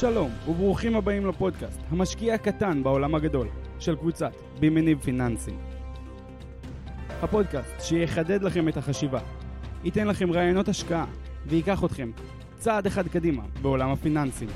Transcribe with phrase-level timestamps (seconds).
[0.00, 5.58] שלום, וברוכים הבאים לפודקאסט, המשקיע הקטן בעולם הגדול, של קבוצת בי מניב פיננסים.
[7.22, 9.20] הפודקאסט שיחדד לכם את החשיבה,
[9.84, 11.06] ייתן לכם רעיונות השקעה,
[11.46, 12.10] וייקח אתכם
[12.58, 14.48] צעד אחד קדימה בעולם הפיננסים.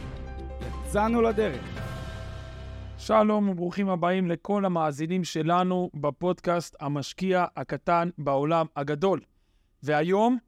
[0.86, 1.64] יצאנו לדרך.
[2.98, 9.20] שלום וברוכים הבאים לכל המאזינים שלנו בפודקאסט המשקיע הקטן בעולם הגדול.
[9.82, 10.38] והיום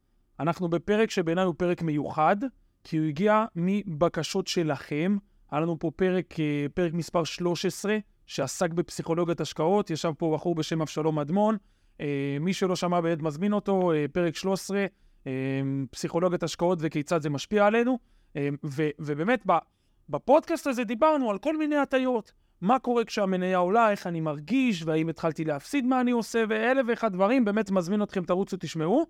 [0.40, 2.36] אנחנו בפרק שבעיניי הוא פרק מיוחד,
[2.84, 5.16] כי הוא הגיע מבקשות שלכם.
[5.50, 9.90] היה לנו פה פרק, אה, פרק מספר 13, שעסק בפסיכולוגיית השקעות.
[9.90, 11.56] ישב פה בחור בשם אבשלום אדמון.
[12.00, 14.86] אה, מי שלא שמע באמת מזמין אותו, אה, פרק 13,
[15.90, 17.98] פסיכולוגיית השקעות וכיצד זה משפיע עלינו.
[18.64, 19.46] ו- ובאמת,
[20.08, 22.32] בפודקאסט הזה דיברנו על כל מיני הטיות.
[22.60, 27.12] מה קורה כשהמניה עולה, איך אני מרגיש, והאם התחלתי להפסיד מה אני עושה, ואלף ואחד
[27.12, 29.06] דברים, באמת מזמין אתכם, תרוצו, תשמעו.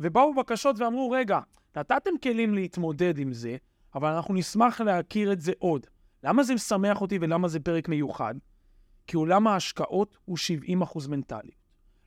[0.00, 1.40] ובאו בקשות ואמרו, רגע,
[1.76, 3.56] נתתם כלים להתמודד עם זה,
[3.94, 5.86] אבל אנחנו נשמח להכיר את זה עוד.
[6.24, 8.34] למה זה משמח אותי ולמה זה פרק מיוחד?
[9.06, 10.38] כי עולם ההשקעות הוא
[10.82, 11.50] 70% מנטלי.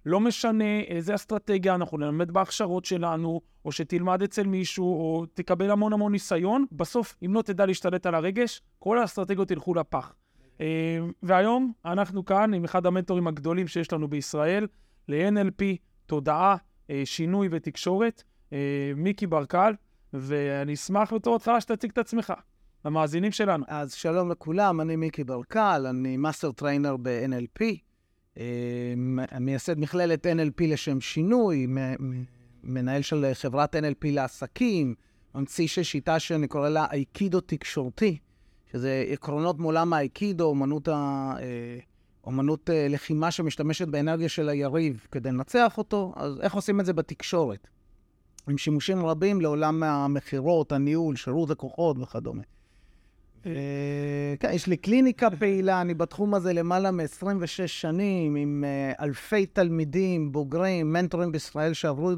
[0.05, 5.93] לא משנה איזה אסטרטגיה אנחנו נלמד בהכשרות שלנו, או שתלמד אצל מישהו, או תקבל המון
[5.93, 10.15] המון ניסיון, בסוף, אם לא תדע להשתלט על הרגש, כל האסטרטגיות ילכו לפח.
[10.61, 14.67] אה, והיום אנחנו כאן עם אחד המנטורים הגדולים שיש לנו בישראל,
[15.07, 15.63] ל-NLP,
[16.05, 16.55] תודעה,
[17.05, 18.57] שינוי ותקשורת, אה,
[18.95, 19.73] מיקי ברקל,
[20.13, 22.33] ואני אשמח בתור התחלה שתציג את עצמך.
[22.85, 23.65] למאזינים שלנו.
[23.67, 27.63] אז שלום לכולם, אני מיקי ברקל, אני master trainer ב-NLP,
[29.39, 31.67] מייסד מכללת NLP לשם שינוי,
[32.63, 34.95] מנהל של חברת NLP לעסקים,
[35.35, 38.17] ממציא של שיטה שאני קורא לה אייקידו תקשורתי,
[38.71, 40.93] שזה עקרונות מעולם האייקידו, אומנות, ה,
[41.39, 41.79] אה,
[42.27, 46.93] אומנות אה, לחימה שמשתמשת באנרגיה של היריב כדי לנצח אותו, אז איך עושים את זה
[46.93, 47.67] בתקשורת?
[48.49, 52.41] עם שימושים רבים לעולם המכירות, הניהול, שירות לקוחות וכדומה.
[53.45, 53.51] אה,
[54.39, 60.31] כן, יש לי קליניקה פעילה, אני בתחום הזה למעלה מ-26 שנים, עם uh, אלפי תלמידים,
[60.31, 62.11] בוגרים, מנטורים בישראל שעברו...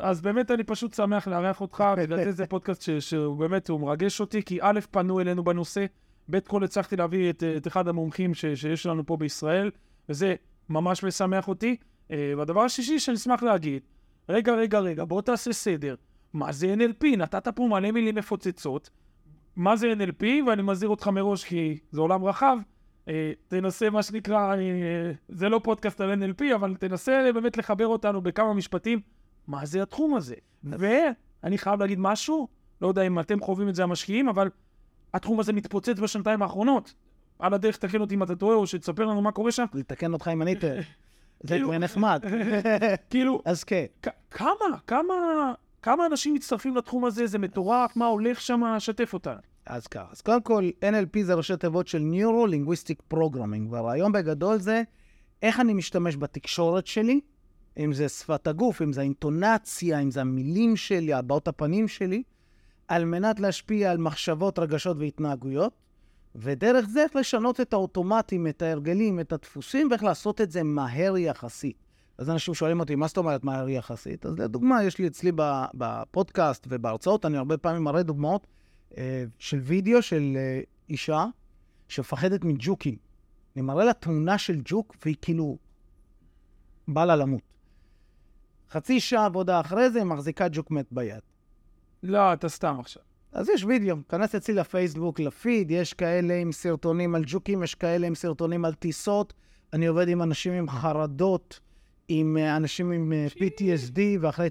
[0.00, 4.42] אז באמת אני פשוט שמח לארח אותך, בגלל זה פודקאסט שהוא באמת, הוא מרגש אותי,
[4.42, 5.84] כי א', פנו אלינו בנושא,
[6.30, 9.70] ב', כל הצלחתי להביא את, את אחד המומחים ש, שיש לנו פה בישראל,
[10.08, 10.34] וזה
[10.68, 11.76] ממש משמח אותי.
[12.08, 13.82] Uh, והדבר השישי שאני אשמח להגיד,
[14.28, 15.94] רגע, רגע, רגע, בוא תעשה סדר.
[16.32, 17.16] מה זה NLP?
[17.16, 18.90] נתת פה מלא מילים מפוצצות.
[19.56, 22.58] מה זה NLP, ואני מזהיר אותך מראש כי זה עולם רחב,
[23.08, 28.20] אה, תנסה מה שנקרא, אה, זה לא פודקאסט על NLP, אבל תנסה באמת לחבר אותנו
[28.20, 29.00] בכמה משפטים,
[29.46, 30.34] מה זה התחום הזה.
[30.64, 32.48] ואני חייב להגיד משהו,
[32.82, 34.50] לא יודע אם אתם חווים את זה המשקיעים, אבל
[35.14, 36.94] התחום הזה מתפוצץ בשנתיים האחרונות.
[37.38, 39.64] על הדרך תקן אותי אם אתה טועה, או שתספר לנו מה קורה שם.
[39.74, 40.74] לתקן אותך אם אני טועה.
[40.80, 40.82] זה
[41.40, 42.22] כבר כאילו- נחמד.
[43.10, 43.84] כאילו, אז כן.
[44.30, 45.14] כמה, כמה
[45.82, 47.26] כמה אנשים מצטרפים לתחום הזה?
[47.26, 48.62] זה מטורף, מה הולך שם?
[48.78, 49.40] שתף אותנו.
[49.66, 54.82] אז ככה, אז קודם כל, NLP זה ראשי תיבות של Neuro-Linguistic Programming, והרעיון בגדול זה
[55.42, 57.20] איך אני משתמש בתקשורת שלי,
[57.78, 62.22] אם זה שפת הגוף, אם זה האינטונציה, אם זה המילים שלי, הבעות הפנים שלי,
[62.88, 65.72] על מנת להשפיע על מחשבות, רגשות והתנהגויות,
[66.34, 71.16] ודרך זה איך לשנות את האוטומטים, את ההרגלים, את הדפוסים, ואיך לעשות את זה מהר
[71.16, 71.76] יחסית.
[72.18, 74.26] אז אנשים שואלים אותי, מה זאת אומרת מהר יחסית?
[74.26, 75.32] אז לדוגמה, יש לי אצלי
[75.74, 78.46] בפודקאסט ובהרצאות, אני הרבה פעמים מראה דוגמאות
[78.98, 81.26] אה, של וידאו של אה, אישה
[81.88, 82.96] שמפחדת מג'וקים.
[83.56, 85.58] אני מראה לה תמונה של ג'וק, והיא כאילו
[86.88, 87.42] בא לה למות.
[88.70, 91.20] חצי שעה עבודה אחרי זה, היא מחזיקה ג'וק מת ביד.
[92.02, 93.02] לא, אתה סתם עכשיו.
[93.32, 98.06] אז יש וידאו, כנס אצלי לפייסבוק, לפיד, יש כאלה עם סרטונים על ג'וקים, יש כאלה
[98.06, 99.34] עם סרטונים על טיסות.
[99.72, 101.60] אני עובד עם אנשים עם חרדות.
[102.08, 104.48] עם אה, אנשים עם אה, PTSD, ואחרי,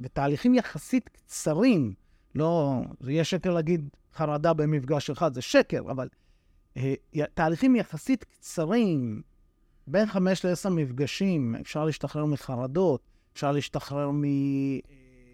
[0.00, 1.94] ותהליכים יחסית קצרים,
[2.34, 6.08] לא, זה יהיה שקר להגיד חרדה במפגש אחד, זה שקר, אבל
[6.76, 6.94] אה,
[7.34, 9.22] תהליכים יחסית קצרים,
[9.86, 13.00] בין חמש לעשר מפגשים, אפשר להשתחרר מחרדות,
[13.32, 14.22] אפשר להשתחרר מ...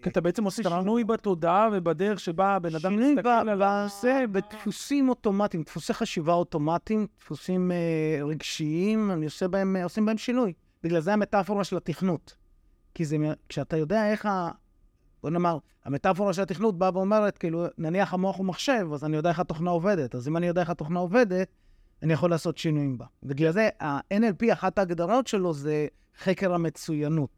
[0.01, 4.25] כי אתה בעצם עושה שינוי בתודעה ובדרך שבה הבן אדם מסתכל על הנושא.
[4.31, 10.53] בדפוסים אוטומטיים, דפוסי חשיבה אוטומטיים, דפוסים אה, רגשיים, אני עושה בהם, עושים בהם שינוי.
[10.83, 12.35] בגלל זה המטאפורה של התכנות.
[12.95, 13.17] כי זה,
[13.49, 14.51] כשאתה יודע איך ה...
[15.23, 19.29] בוא נאמר, המטאפורה של התכנות באה ואומרת, כאילו, נניח המוח הוא מחשב, אז אני יודע
[19.29, 20.15] איך התוכנה עובדת.
[20.15, 21.47] אז אם אני יודע איך התוכנה עובדת,
[22.03, 23.05] אני יכול לעשות שינויים בה.
[23.23, 25.87] בגלל זה, ה-NLP, אחת ההגדרות שלו זה
[26.19, 27.29] חקר המצוינות.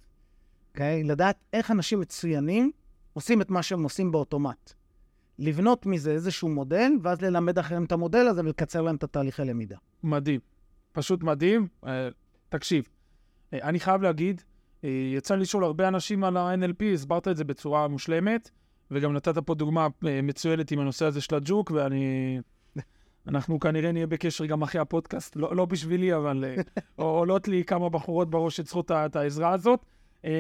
[0.72, 1.02] אוקיי?
[1.02, 1.08] Okay?
[1.08, 2.72] לדעת איך אנשים מצוינים
[3.14, 4.74] עושים את מה שהם עושים באוטומט.
[5.40, 9.78] לבנות מזה איזשהו מודל, ואז ללמד אחרים את המודל הזה ולקצר להם את התהליכי למידה.
[10.04, 10.40] מדהים.
[10.92, 11.68] פשוט מדהים.
[11.86, 11.88] Uh,
[12.50, 12.88] תקשיב,
[13.54, 14.42] אה, אני חייב להגיד,
[14.84, 18.50] אה, יצא לי לשאול הרבה אנשים על ה-NLP, הסברת את זה בצורה מושלמת,
[18.92, 22.40] וגם נתת פה דוגמה אה, מצוינת עם הנושא הזה של הג'וק, ואני...
[23.28, 26.46] אנחנו כנראה נהיה בקשר גם אחרי הפודקאסט, לא, לא בשבילי, אבל
[26.96, 29.86] עולות לי כמה בחורות בראש שצריכות את העזרה הזאת.
[30.26, 30.32] אה,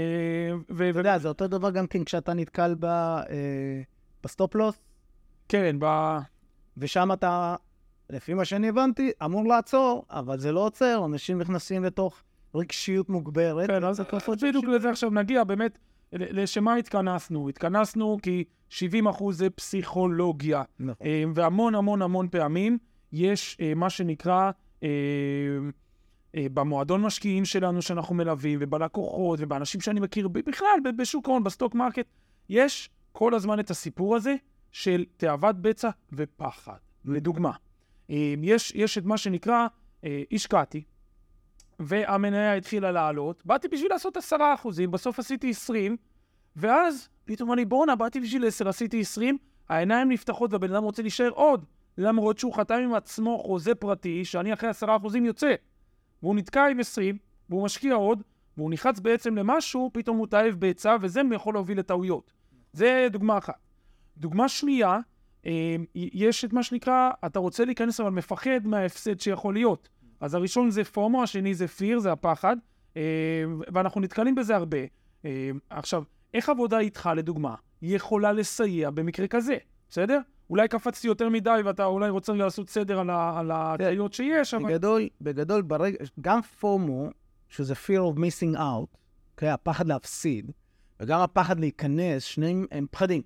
[0.69, 3.81] ו- אתה יודע, זה אותו דבר גם כן כשאתה נתקל אה,
[4.24, 4.80] ב stop-loss.
[5.50, 5.86] כן, ב...
[6.78, 7.56] ושם אתה,
[8.10, 12.24] לפי מה שאני הבנתי, אמור לעצור, אבל זה לא עוצר, אנשים נכנסים לתוך
[12.56, 13.68] רגשיות מוגברת.
[13.68, 14.01] כן, אז
[14.42, 15.78] בדיוק לזה עכשיו נגיע, באמת,
[16.13, 17.50] לשם מה התכנסנו?
[17.50, 20.63] התכנסנו כי 70 אחוז זה פסיכולוגיה.
[20.80, 21.07] נכון.
[21.07, 22.77] אה, והמון המון המון פעמים
[23.12, 24.51] יש מה שנקרא...
[26.36, 31.75] אה, במועדון משקיעים שלנו שאנחנו מלווים, ובלקוחות, ובאנשים שאני מכיר בכלל, בשוק ההון, ב stock
[31.75, 32.06] market,
[32.50, 34.36] יש כל הזמן את הסיפור הזה
[34.72, 36.78] של תאוות בצע ופחד.
[37.06, 37.51] לדוגמה,
[38.10, 39.68] יש, יש את מה שנקרא,
[40.31, 40.83] השקעתי,
[41.80, 45.98] והמניה התחילה לעלות, באתי בשביל לעשות עשרה אחוזים, בסוף עשיתי עשרים,
[46.56, 49.38] ואז פתאום אני, בואנה, באתי בשביל עשר, עשיתי עשרים,
[49.69, 51.66] העיניים נפתחות והבן אדם רוצה להישאר עוד,
[51.98, 55.56] למרות שהוא חתם עם עצמו חוזה פרטי, שאני אחרי עשרה אחוזים יוצא.
[56.23, 57.18] והוא נתקע עם עשרים,
[57.50, 58.23] והוא משקיע עוד,
[58.57, 62.33] והוא נכנס בעצם למשהו, פתאום הוא תאהב בעצה, וזה יכול להוביל לטעויות.
[62.73, 63.68] זה דוגמה אחת.
[64.18, 65.00] דוגמה שנייה,
[65.45, 69.89] אה, יש את מה שנקרא, אתה רוצה להיכנס אבל מפחד מההפסד שיכול להיות.
[70.19, 72.57] אז הראשון זה פומו, השני זה פיר, זה הפחד,
[72.97, 73.01] אה,
[73.74, 74.77] ואנחנו נתקלים בזה הרבה.
[75.25, 76.03] אה, עכשיו,
[76.33, 79.57] איך עבודה איתך, לדוגמה, יכולה לסייע במקרה כזה,
[79.89, 80.19] בסדר?
[80.51, 84.65] אולי קפצתי יותר מדי ואתה אולי רוצה לעשות סדר על הטעיות שיש, אבל...
[84.65, 87.09] בגדול, בגדול, ברגע, גם פומו,
[87.50, 88.98] שזה fear of missing out, okay,
[89.31, 89.50] אוקיי?
[89.50, 90.51] הפחד להפסיד,
[91.00, 93.21] וגם הפחד להיכנס, שניהם הם פחדים.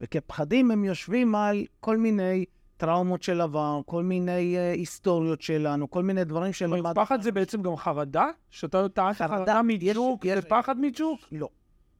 [0.00, 2.44] וכפחדים הם יושבים על כל מיני
[2.76, 6.74] טראומות של עבר, כל מיני uh, היסטוריות שלנו, כל מיני דברים של...
[6.74, 8.26] אבל פחד זה בעצם גם חרדה?
[8.50, 11.20] שאתה טענת חרדה מג'וק ופחד מג'וק?
[11.32, 11.48] לא.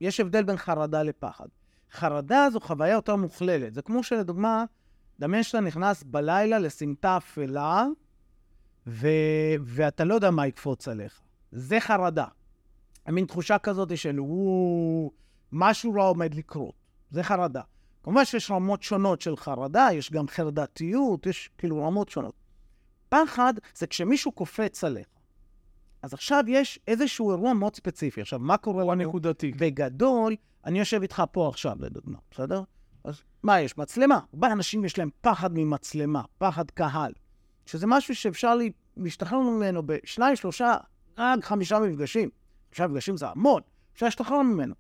[0.01, 1.47] יש הבדל בין חרדה לפחד.
[1.93, 3.75] חרדה זו חוויה יותר מוכללת.
[3.75, 4.65] זה כמו שלדוגמה,
[5.21, 7.87] דמיין שאתה נכנס בלילה לסמטה אפלה,
[8.87, 9.09] ו...
[9.65, 11.21] ואתה לא יודע מה יקפוץ עליך.
[11.53, 12.27] זה חרדה.
[13.09, 15.11] מין תחושה כזאת של וואו,
[15.53, 16.75] משהו רע עומד לקרות.
[17.11, 17.63] זה חרדה.
[18.03, 22.35] כמובן שיש רמות שונות של חרדה, יש גם חרדתיות, יש כאילו רמות שונות.
[23.09, 25.07] פחד זה כשמישהו קופץ עליך.
[26.03, 28.21] אז עכשיו יש איזשהו אירוע מאוד ספציפי.
[28.21, 28.95] עכשיו, מה קורה לנו?
[28.95, 29.53] נקודתי.
[29.53, 32.63] בגדול, אני יושב איתך פה עכשיו, לדוגמה, בסדר?
[33.05, 33.79] אז מה יש?
[33.79, 34.21] מצלמה.
[34.33, 37.13] הרבה אנשים יש להם פחד ממצלמה, פחד קהל,
[37.67, 38.55] שזה משהו שאפשר
[38.97, 40.77] להשתחרר ממנו בשניים, שלושה,
[41.19, 42.29] רק חמישה מפגשים.
[42.69, 43.63] חמישה מפגשים זה המון,
[43.95, 44.75] אפשר להשתחרר ממנו.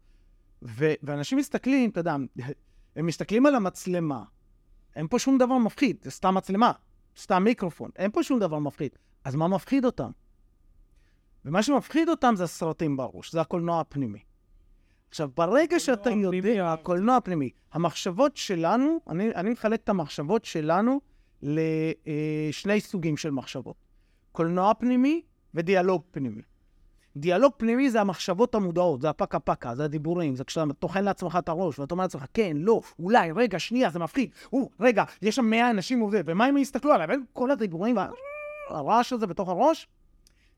[0.62, 2.16] ו- ואנשים מסתכלים, אתה יודע,
[2.96, 4.24] הם מסתכלים על המצלמה,
[4.96, 6.72] אין פה שום דבר מפחיד, זה סתם מצלמה,
[7.16, 8.90] סתם מיקרופון, אין פה שום דבר מפחיד.
[9.24, 10.10] אז מה מפחיד אותם?
[11.44, 14.18] ומה שמפחיד אותם זה הסרטים בראש, זה הקולנוע הפנימי.
[15.08, 21.00] עכשיו, ברגע שאתה יודע, הקולנוע הפנימי, המחשבות שלנו, אני, אני מחלק את המחשבות שלנו
[21.42, 23.76] לשני סוגים של מחשבות.
[24.32, 25.22] קולנוע פנימי
[25.54, 26.42] ודיאלוג פנימי.
[27.16, 31.48] דיאלוג פנימי זה המחשבות המודעות, זה הפקה פקה, זה הדיבורים, זה כשאתה טוחן לעצמך את
[31.48, 35.44] הראש, ואתה אומר לעצמך, כן, לא, אולי, רגע, שנייה, זה מפחיד, או, רגע, יש שם
[35.44, 37.16] מאה אנשים עובדים, ומה אם יסתכלו עליי?
[37.32, 37.96] כל הדיבורים
[38.70, 39.88] והרעש הזה בתוך הראש,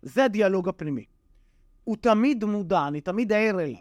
[0.05, 1.05] זה הדיאלוג הפנימי.
[1.85, 3.77] הוא תמיד מודע, אני תמיד ער אליו.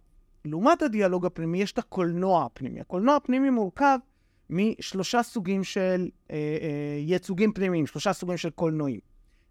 [0.46, 2.82] לעומת הדיאלוג הפנימי, יש את הקולנוע הפנימי.
[2.82, 3.98] הקולנוע הפנימי מורכב
[4.50, 9.00] משלושה סוגים של אה, אה, ייצוגים פנימיים, שלושה סוגים של קולנועים.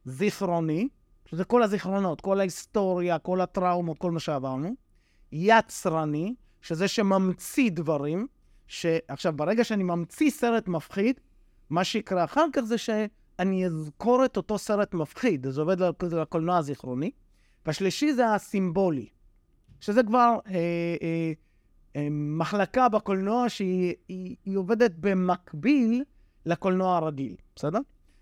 [0.05, 0.89] זיכרוני,
[1.25, 4.75] שזה כל הזיכרונות, כל ההיסטוריה, כל הטראומות, כל מה שעברנו.
[5.33, 8.27] יצרני, שזה שממציא דברים,
[8.67, 11.21] שעכשיו, ברגע שאני ממציא סרט מפחיד,
[11.71, 12.79] מה שיקרה אחר כך זה
[13.39, 15.81] שאני אזכור את אותו סרט מפחיד, זה עובד
[16.13, 17.11] לקולנוע הזיכרוני.
[17.67, 19.09] והשלישי זה הסימבולי,
[19.81, 20.55] שזה כבר אה,
[21.03, 21.33] אה,
[21.97, 26.05] אה, מחלקה בקולנוע שהיא היא, היא עובדת במקביל
[26.47, 27.79] לקולנוע הרגיל, בסדר?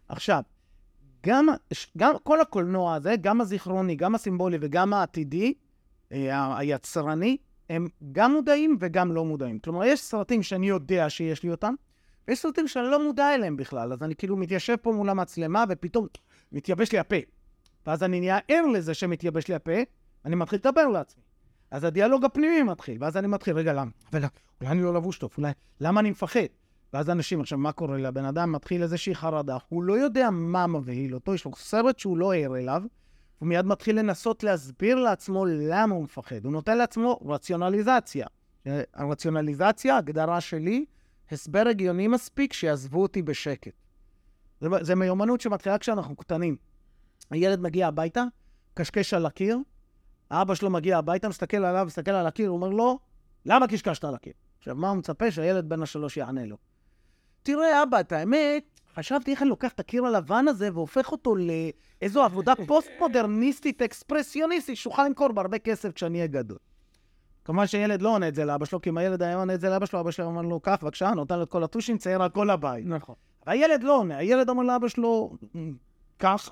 [0.09, 0.43] עכשיו,
[1.26, 1.47] גם,
[1.97, 5.55] גם כל הקולנוע הזה, גם הזיכרוני, גם הסימבולי וגם העתידי,
[6.12, 7.37] אה, היצרני,
[7.71, 9.59] הם גם מודעים וגם לא מודעים.
[9.59, 11.75] כלומר, יש סרטים שאני יודע שיש לי אותם,
[12.29, 16.07] ויש סרטים שאני לא מודע אליהם בכלל, אז אני כאילו מתיישב פה מול המצלמה ופתאום
[16.53, 17.17] מתייבש לי הפה.
[17.87, 19.73] ואז אני נהיה ער לזה שמתייבש לי הפה,
[20.25, 21.23] אני מתחיל לדבר לעצמי.
[21.71, 23.91] אז הדיאלוג הפנימי מתחיל, ואז אני מתחיל, רגע, למה?
[24.12, 24.23] אבל
[24.61, 26.41] אולי אני לא לבוש טוב, אולי, למה אני מפחד?
[26.93, 28.53] ואז אנשים, עכשיו, מה קורה לבן אדם?
[28.53, 32.57] מתחיל איזושהי חרדה, הוא לא יודע מה מבהיל אותו, יש לו סרט שהוא לא ער
[32.57, 32.83] אליו,
[33.39, 36.45] הוא מיד מתחיל לנסות להסביר לעצמו למה הוא מפחד.
[36.45, 38.27] הוא נותן לעצמו רציונליזציה.
[38.95, 40.85] הרציונליזציה, הגדרה שלי,
[41.33, 43.73] הסבר הגיוני מספיק שיעזבו אותי בשקט.
[44.61, 46.57] זה, זה מיומנות שמתחילה כשאנחנו קטנים.
[47.31, 48.25] הילד מגיע הביתה,
[48.75, 49.59] קשקש על הקיר,
[50.31, 52.99] האבא שלו מגיע הביתה, מסתכל עליו, מסתכל על הקיר, הוא אומר לו,
[53.47, 54.33] למה קשקשת על הקיר?
[54.59, 55.31] עכשיו, מה הוא מצפה?
[55.31, 56.57] שהילד בן השלוש יענה לו.
[57.43, 62.23] תראה, אבא, את האמת, חשבתי איך אני לוקח את הקיר הלבן הזה והופך אותו לאיזו
[62.23, 66.59] עבודה פוסט-מודרניסטית, אקספרסיוניסטית, שאוכל למכור בהרבה כסף כשאני אהיה גדול.
[67.45, 69.69] כמובן שילד לא עונה את זה לאבא שלו, כי אם הילד היה עונה את זה
[69.69, 72.29] לאבא שלו, אבא שלו אומר לו, קח, בבקשה, נותן לו את כל הטושים, צייר על
[72.29, 72.87] כל הבית.
[72.87, 73.15] נכון.
[73.47, 75.37] והילד לא עונה, הילד אומר לאבא שלו,
[76.19, 76.51] ככה.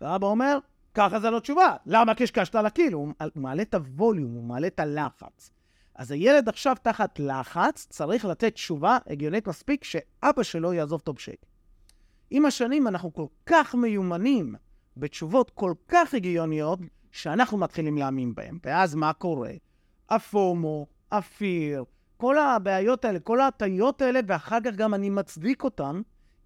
[0.00, 0.58] ואבא אומר,
[0.94, 1.76] ככה זה לא תשובה.
[1.86, 2.94] למה קשקשת על הקיר?
[2.94, 5.50] הוא מעלה את הווליום, הוא מעלה את הלחץ.
[5.94, 11.46] אז הילד עכשיו תחת לחץ, צריך לתת תשובה הגיונית מספיק שאבא שלו יעזוב אותו בשקט.
[12.30, 14.54] עם השנים אנחנו כל כך מיומנים
[14.96, 16.78] בתשובות כל כך הגיוניות,
[17.12, 18.58] שאנחנו מתחילים להאמין בהן.
[18.64, 19.52] ואז מה קורה?
[20.10, 21.84] הפומו, הפיר,
[22.16, 26.00] כל הבעיות האלה, כל ההטיות האלה, ואחר כך גם אני מצדיק אותן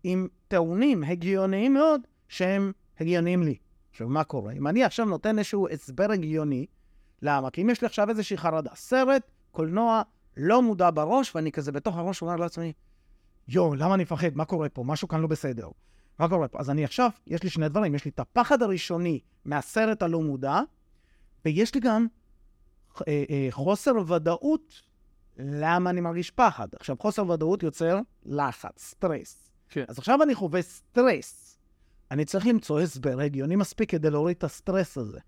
[0.04, 3.56] עם טיעונים הגיוניים מאוד, שהם הגיוניים לי.
[3.90, 4.52] עכשיו, מה קורה?
[4.52, 6.66] אם אני עכשיו נותן איזשהו הסבר הגיוני,
[7.22, 7.50] למה?
[7.50, 10.02] כי אם יש לי עכשיו איזושהי חרדה, סרט, קולנוע,
[10.36, 12.72] לא מודע בראש, ואני כזה בתוך הראש אומר לעצמי,
[13.48, 14.34] יואו, למה אני מפחד?
[14.34, 14.84] מה קורה פה?
[14.84, 15.68] משהו כאן לא בסדר.
[16.18, 16.58] מה קורה פה?
[16.60, 20.60] אז אני עכשיו, יש לי שני דברים, יש לי את הפחד הראשוני מהסרט הלא מודע,
[21.44, 22.06] ויש לי גם
[23.08, 24.82] אה, אה, חוסר ודאות
[25.38, 26.68] למה אני מרגיש פחד.
[26.74, 29.50] עכשיו, חוסר ודאות יוצר לחץ, סטרס.
[29.68, 29.84] כן.
[29.88, 31.58] אז עכשיו אני חווה סטרס.
[32.10, 35.20] אני צריך למצוא הסבר הגיוני מספיק כדי להוריד את הסטרס הזה.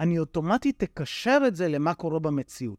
[0.00, 2.78] אני אוטומטית אקשר את זה למה קורה במציאות.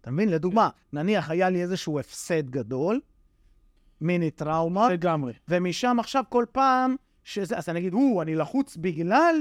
[0.00, 0.28] אתה מבין?
[0.28, 3.00] לדוגמה, נניח היה לי איזשהו הפסד גדול,
[4.02, 5.32] מיני טראומה, לגמרי.
[5.48, 9.34] ומשם עכשיו כל פעם שזה, אז אני אגיד, או, אני לחוץ בגלל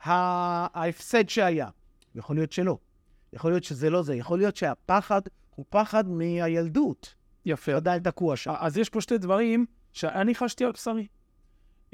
[0.00, 1.68] ההפסד שהיה.
[2.14, 2.78] יכול להיות שלא.
[3.32, 4.14] יכול להיות שזה לא זה.
[4.14, 5.20] יכול להיות שהפחד
[5.54, 7.14] הוא פחד מהילדות.
[7.46, 7.74] יפה.
[7.74, 8.54] עדיין תקוע שם.
[8.58, 11.06] אז יש פה שתי דברים שאני חשתי על בשרי,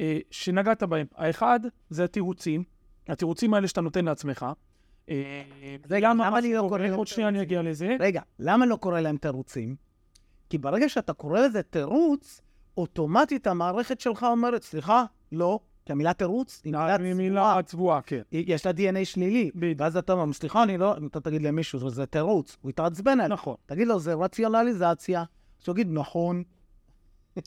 [0.00, 1.07] אה, שנגעת בהם.
[1.14, 2.64] האחד זה התירוצים,
[3.09, 4.47] התירוצים האלה שאתה נותן לעצמך.
[5.11, 5.43] אה,
[5.90, 7.97] רגע, למה למה אני לא קורא להם עוד שנייה אני אגיע לזה.
[8.00, 9.76] רגע, למה לא קורא להם תירוצים?
[10.54, 12.40] כי ברגע שאתה קורא לזה תירוץ,
[12.76, 17.14] אוטומטית המערכת שלך אומרת, סליחה, לא, כי המילה תירוץ היא מילה צבועה.
[17.14, 18.20] מילה צבועה, כן.
[18.30, 19.50] היא- יש לה DNA שלילי.
[19.54, 19.80] בדיוק.
[19.80, 20.94] ואז אתה אומר, סליחה, אני לא...
[21.06, 23.40] אתה תגיד למישהו, זה תירוץ, הוא יתעצבן עליך.
[23.40, 23.54] נכון.
[23.66, 25.20] תגיד לו, זה רציונליזציה.
[25.20, 26.42] אז הוא יגיד, נכון.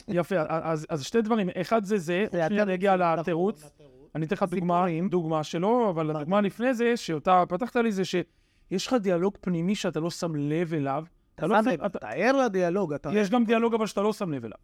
[0.08, 1.48] יפה, אז, אז שתי דברים.
[1.60, 3.58] אחד זה זה, עוד שנייה לתירוץ.
[3.58, 4.10] נכון, התירוץ.
[4.14, 4.86] אני אתן לך דוגמה.
[5.10, 10.00] דוגמה שלו, אבל הדוגמה לפני זה, שאותה פתחת לי, זה שיש לך דיאלוג פנימי שאתה
[10.00, 11.04] לא שם לב אליו.
[11.38, 14.32] אתה לא שם לב, אתה, ער לדיאלוג, אתה יש גם דיאלוג אבל שאתה לא שם
[14.32, 14.58] לב אליו.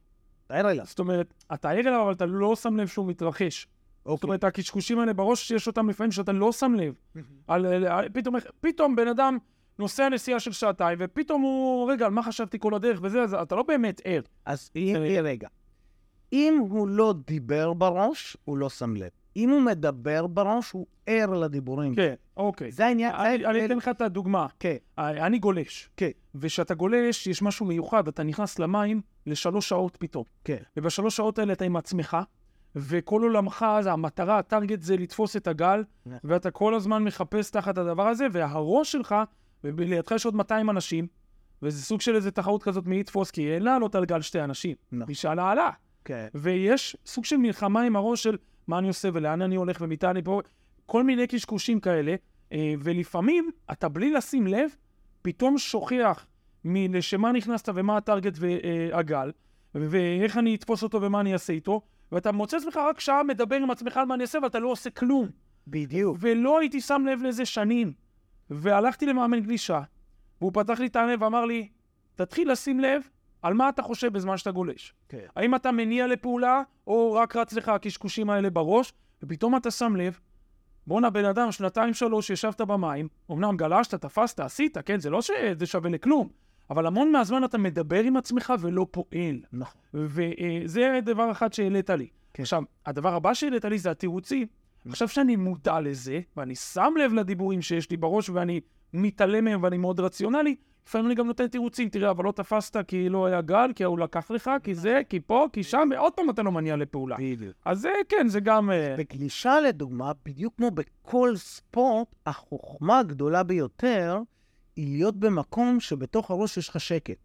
[0.47, 0.85] אתה ער אליו.
[0.87, 3.67] זאת אומרת, אתה ער אליו, אבל אתה לא שם לב שהוא מתרחש.
[4.05, 4.27] זאת אוקיי.
[4.27, 6.95] אומרת, הקשקושים האלה בראש, יש אותם לפעמים שאתה לא שם לב.
[7.47, 9.39] על, על, על, פתאום, פתאום בן אדם
[9.79, 13.55] נוסע נסיעה של שעתיים, ופתאום הוא, רגע, על מה חשבתי כל הדרך וזה, אז אתה
[13.55, 14.21] לא באמת ער.
[14.47, 14.71] אז
[15.21, 15.49] רגע.
[16.33, 19.11] אם הוא לא דיבר בראש, הוא לא שם לב.
[19.37, 21.95] אם הוא מדבר בראש, הוא ער לדיבורים.
[21.95, 22.73] כן, אוקיי.
[22.73, 23.13] זה העניין.
[23.13, 23.65] זה אני, אני ההבדל.
[23.65, 24.47] אתן לך את הדוגמה.
[24.61, 25.91] כן, אה, אני גולש.
[25.97, 30.25] כן, וכשאתה גולש, יש משהו מיוחד, אתה נכנס למים לשלוש שעות פתאום.
[30.45, 30.57] כן.
[30.77, 32.17] ובשלוש שעות האלה אתה עם עצמך,
[32.77, 36.19] וכל עולמך, זה המטרה, הטרגט זה לתפוס את הגל, נכון.
[36.25, 39.15] ואתה כל הזמן מחפש תחת הדבר הזה, והראש שלך,
[39.65, 41.07] ולידך יש עוד 200 אנשים,
[41.63, 44.77] וזה סוג של איזה תחרות כזאת מי יתפוס, כי אין לעלות על גל שתי אנשים.
[44.93, 45.09] נכון.
[45.09, 45.71] מי שעלה עלה.
[46.05, 46.27] כן.
[46.35, 50.23] ויש סוג של מלחמה עם הראש של מה אני עושה ולאן אני הולך ומתי אני
[50.23, 50.41] פה,
[50.87, 52.15] כל מיני קשקושים כאלה,
[52.53, 54.71] אה, ולפעמים אתה בלי לשים לב,
[55.23, 56.27] פתאום שוכח
[56.65, 59.33] מלשמה נכנסת ומה הטרגט והגל,
[59.75, 61.81] ואיך אני אתפוס אותו ומה אני אעשה איתו,
[62.13, 64.91] ואתה מוצא עצמך רק שעה מדבר עם עצמך על מה אני אעשה ואתה לא עושה
[64.91, 65.29] כלום.
[65.67, 66.17] בדיוק.
[66.21, 67.93] ולא הייתי שם לב לזה שנים.
[68.51, 69.83] והלכתי למאמן גלישה,
[70.41, 71.69] והוא פתח לי את העיניים ואמר לי,
[72.15, 73.03] תתחיל לשים לב
[73.45, 74.95] על מה אתה חושב בזמן שאתה גולש.
[75.09, 75.27] כן.
[75.37, 80.21] האם אתה מניע לפעולה, או רק רץ לך הקשקושים האלה בראש, ופתאום אתה שם לב,
[80.87, 85.67] בואנה, בן אדם, שנתיים שלוש ישבת במים, אמנם גלשת, תפסת, עשית, כן, זה לא שזה
[85.67, 86.29] שווה לכלום,
[86.71, 89.41] אבל המון מהזמן אתה מדבר עם עצמך ולא פועל.
[89.53, 89.81] נכון.
[89.95, 92.09] וזה דבר אחד שהעלית לי.
[92.35, 92.43] כן.
[92.43, 94.47] עכשיו, הדבר הבא שהעלית לי זה התירוצים.
[94.89, 98.61] עכשיו שאני מודע לזה, ואני שם לב לדיבורים שיש לי בראש, ואני
[98.93, 100.57] מתעלם מהם ואני מאוד רציונלי,
[100.87, 103.99] לפעמים אני גם נותן תירוצים, תראה, אבל לא תפסת כי לא היה גל, כי ההוא
[103.99, 107.17] לקח לך, כי זה, כי פה, כי שם, ועוד פעם אתה לא מניע לפעולה.
[107.17, 107.57] בדיוק.
[107.65, 108.71] אז זה, כן, זה גם...
[108.71, 114.21] אה, בגלישה לדוגמה, בדיוק כמו בכל ספורט, החוכמה הגדולה ביותר
[114.77, 117.17] היא להיות במקום שבתוך הראש יש לך שקט.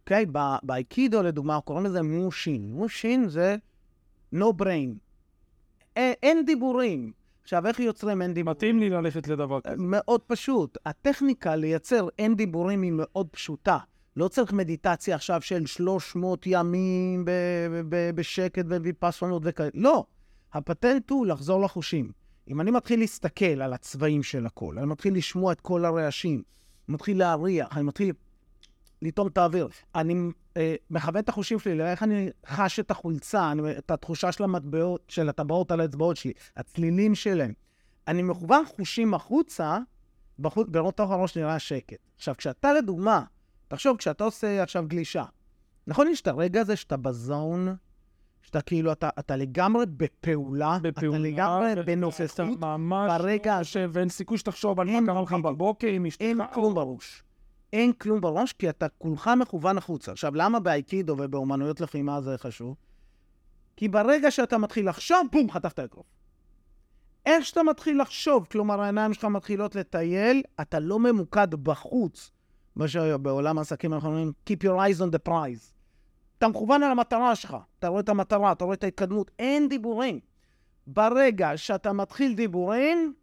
[0.00, 0.26] אוקיי?
[0.62, 2.72] באייקידו לדוגמה, קוראים לזה מושין.
[2.72, 3.56] מושין זה
[4.34, 4.90] no brain.
[5.96, 7.12] אין דיבורים.
[7.42, 8.56] עכשיו, איך יוצרים אין דיבורים?
[8.56, 9.76] מתאים לי ללכת לדבר כזה.
[9.78, 10.78] מאוד פשוט.
[10.86, 13.78] הטכניקה לייצר אין דיבורים היא מאוד פשוטה.
[14.16, 17.30] לא צריך מדיטציה עכשיו של 300 ימים ב-
[17.88, 19.70] ב- בשקט וויפסונות וכאלה.
[19.74, 20.04] לא.
[20.52, 22.12] הפטנט הוא לחזור לחושים.
[22.48, 26.42] אם אני מתחיל להסתכל על הצבעים של הכל, אני מתחיל לשמוע את כל הרעשים,
[26.88, 28.12] אני מתחיל להריח, אני מתחיל
[29.02, 29.68] לטעום את האוויר.
[29.94, 30.14] אני
[30.56, 35.02] אה, מכוון את החושים שלי לאיך אני חש את החולצה, אני, את התחושה של המטבעות,
[35.08, 37.52] של הטבעות על האצבעות שלי, הצלילים שלהם.
[38.08, 39.78] אני מכוון חושים החוצה,
[40.38, 41.96] בחוץ, בתוך הראש נראה שקט.
[42.16, 43.24] עכשיו, כשאתה לדוגמה,
[43.68, 45.24] תחשוב, כשאתה עושה עכשיו גלישה,
[45.86, 47.76] נכון יש את הרגע הזה שאתה בזון,
[48.42, 54.08] שאתה כאילו, אתה, אתה לגמרי בפעולה, בפעולה, אתה לגמרי אתה בנוכחות, ממש ברגע יושב, ואין
[54.08, 55.32] סיכוי שתחשוב על מה קרה לך.
[55.32, 56.20] בבוקר עם אשתך.
[56.20, 57.22] אין כלום בראש.
[57.72, 60.12] אין כלום בראש, כי אתה כולך מכוון החוצה.
[60.12, 62.76] עכשיו, למה באייקידו ובאומנויות לחימה זה חשוב?
[63.76, 66.06] כי ברגע שאתה מתחיל לחשוב, בום, חטפת אגרוף.
[67.26, 72.30] איך שאתה מתחיל לחשוב, כלומר העיניים שלך מתחילות לטייל, אתה לא ממוקד בחוץ.
[72.76, 75.72] מה שבעולם העסקים אנחנו אומרים, Keep your eyes on the prize.
[76.38, 80.20] אתה מכוון על המטרה שלך, אתה רואה את המטרה, אתה רואה את ההתקדמות, אין דיבורים.
[80.86, 83.14] ברגע שאתה מתחיל דיבורים,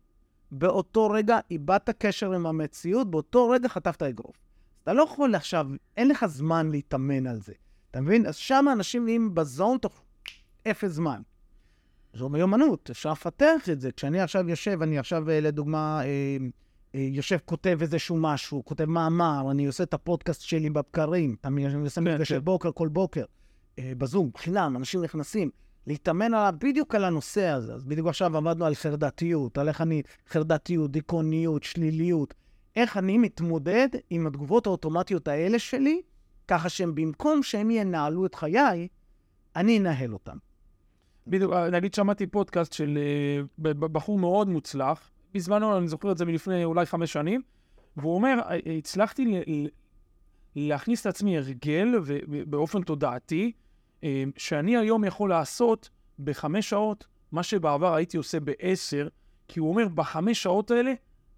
[0.52, 4.36] באותו רגע איבדת קשר עם המציאות, באותו רגע חטפת אגרוף.
[4.84, 7.54] אתה לא יכול עכשיו, אין לך זמן להתאמן על זה.
[7.92, 8.26] אתה מבין?
[8.26, 10.02] אז שם אנשים נהיים בזון תוך
[10.68, 11.22] אפס זמן.
[12.14, 13.92] זו מיומנות, אפשר לפתח את זה.
[13.92, 16.38] כשאני עכשיו יושב, אני עכשיו, אה, לדוגמה, אה,
[16.96, 22.02] אה, יושב, כותב איזשהו משהו, כותב מאמר, אני עושה את הפודקאסט שלי בבקרים, אני עושה
[22.02, 22.44] כן, מפגשי כן.
[22.44, 23.26] בוקר כל בוקר,
[23.80, 25.50] אה, בזום, חינם, אנשים נכנסים.
[25.88, 27.74] להתאמן עליו בדיוק על הנושא הזה.
[27.74, 32.34] אז בדיוק עכשיו עבדנו על חרדתיות, על איך אני, חרדתיות, דיכאוניות, שליליות.
[32.76, 36.02] איך אני מתמודד עם התגובות האוטומטיות האלה שלי,
[36.48, 38.88] ככה שהם במקום שהם ינהלו את חיי,
[39.56, 40.38] אני אנהל אותם.
[41.28, 46.26] בדיוק, אה, נגיד שמעתי פודקאסט של אה, בחור מאוד מוצלח, בזמנו, אני זוכר את זה
[46.26, 47.42] מלפני אולי חמש שנים,
[47.98, 49.42] והוא אומר, "אה, הצלחתי
[50.56, 51.88] להכניס את עצמי הרגל
[52.48, 53.52] באופן תודעתי,
[54.38, 55.90] שאני היום יכול לעשות
[56.20, 59.08] בחמש שעות מה שבעבר הייתי עושה בעשר,
[59.48, 60.94] כי הוא אומר, בחמש שעות האלה,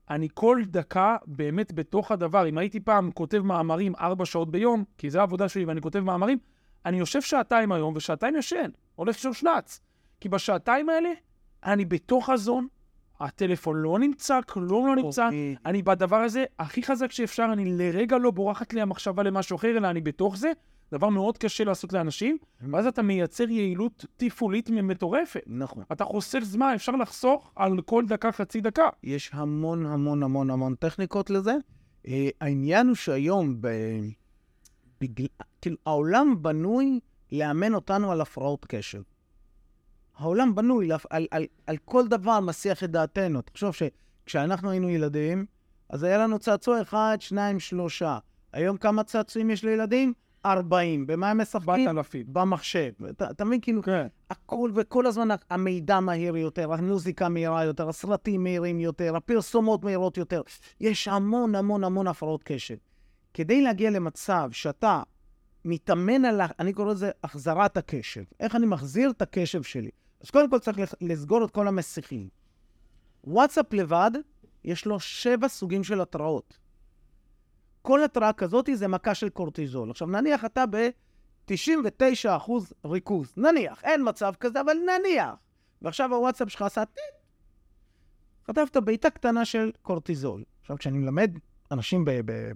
[0.10, 2.48] אני כל דקה באמת בתוך הדבר.
[2.48, 6.38] אם הייתי פעם כותב מאמרים ארבע שעות ביום, כי זו העבודה שלי ואני כותב מאמרים,
[6.86, 9.82] אני יושב שעתיים היום ושעתיים ישן, הולך לישון שנץ.
[10.20, 11.10] כי בשעתיים האלה
[11.64, 12.68] אני בתוך הזון,
[13.20, 15.26] הטלפון לא נמצא, כלום לא נמצא.
[15.26, 15.56] אוקיי.
[15.66, 19.90] אני בדבר הזה הכי חזק שאפשר, אני לרגע לא בורחת לי המחשבה למשהו אחר, אלא
[19.90, 20.52] אני בתוך זה.
[20.92, 22.38] דבר מאוד קשה לעשות לאנשים,
[22.72, 25.44] ואז אתה מייצר יעילות תפעולית מטורפת.
[25.48, 25.84] נכון.
[25.92, 28.90] אתה חוסך זמן, אפשר לחסוך על כל דקה, חצי דקה.
[29.04, 31.54] יש המון המון המון המון טכניקות לזה.
[32.08, 33.68] אה, העניין הוא שהיום, ב...
[35.02, 35.26] בגל...
[35.62, 37.00] כאילו, העולם בנוי
[37.32, 39.02] לאמן אותנו על הפרעות קשב.
[40.18, 41.06] העולם בנוי להפ...
[41.10, 43.42] על, על, על כל דבר מסיח את דעתנו.
[43.42, 45.46] תחשוב שכשאנחנו היינו ילדים,
[45.90, 48.18] אז היה לנו צעצוע אחד, שניים, שלושה.
[48.54, 50.14] היום כמה צעצועים יש לילדים?
[50.46, 51.08] 40.
[51.08, 51.88] במה הם משחקים?
[51.88, 52.26] 4,000.
[52.34, 52.92] במחשב.
[53.32, 53.62] אתה מבין?
[53.62, 54.08] כאילו, כן.
[54.30, 60.42] הכל, וכל הזמן המידע מהיר יותר, המוזיקה מהירה יותר, הסרטים מהירים יותר, הפרסומות מהירות יותר.
[60.80, 62.76] יש המון המון המון הפרעות קשב.
[63.34, 65.04] כדי להגיע למצב שאתה
[65.66, 68.24] מתאמן על, אני קורא לזה החזרת הקשב.
[68.40, 69.90] איך אני מחזיר את הקשב שלי?
[70.22, 72.30] אז קודם כל צריך לס- לסגור את כל המסיכים.
[73.24, 74.12] וואטסאפ לבד,
[74.64, 76.58] יש לו שבע סוגים של התראות.
[77.82, 79.92] כל התראה כזאת זה מכה של קורטיזול.
[79.92, 82.52] עכשיו, נניח אתה ב-99%
[82.86, 83.34] ריכוז.
[83.38, 85.30] נניח, אין מצב כזה, אבל נניח.
[85.82, 87.22] ועכשיו הוואטסאפ שלך עשה טיט.
[88.48, 90.44] חטפת בעיטה קטנה של קורטיזול.
[90.62, 91.32] עכשיו, כשאני מלמד
[91.72, 92.06] אנשים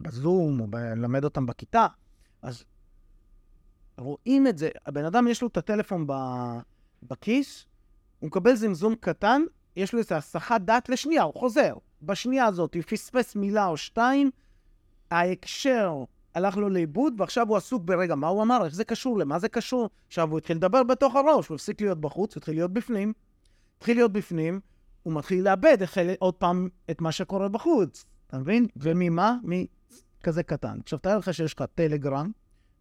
[0.02, 1.88] בזום, או מלמד אותם בכיתה,
[2.42, 2.64] אז
[3.98, 4.70] רואים את זה.
[4.86, 6.08] הבן אדם, יש לו את הטלפון
[7.04, 7.66] בכיס,
[8.20, 9.42] הוא מקבל זמזום קטן,
[9.76, 11.74] יש לו איזו הסחת דעת לשנייה, הוא חוזר.
[12.02, 14.32] בשנייה הזאת, הוא פספס מילה או שתיים,
[15.12, 16.04] ההקשר
[16.36, 18.66] הלך לו לאיבוד, ועכשיו הוא עסוק ברגע, מה הוא אמר?
[18.66, 19.20] איך זה קשור?
[19.20, 19.90] למה זה קשור?
[20.08, 23.14] עכשיו הוא התחיל לדבר בתוך הראש, הוא הפסיק להיות בחוץ, הוא התחיל להיות בפנים.
[23.78, 24.60] התחיל להיות בפנים,
[25.04, 28.68] הוא מתחיל לאבד החל, עוד פעם את מה שקורה בחוץ, אתה מבין?
[28.76, 29.38] וממה?
[29.44, 30.80] מכזה קטן.
[30.84, 32.32] עכשיו, תאר לך שיש לך טלגרם,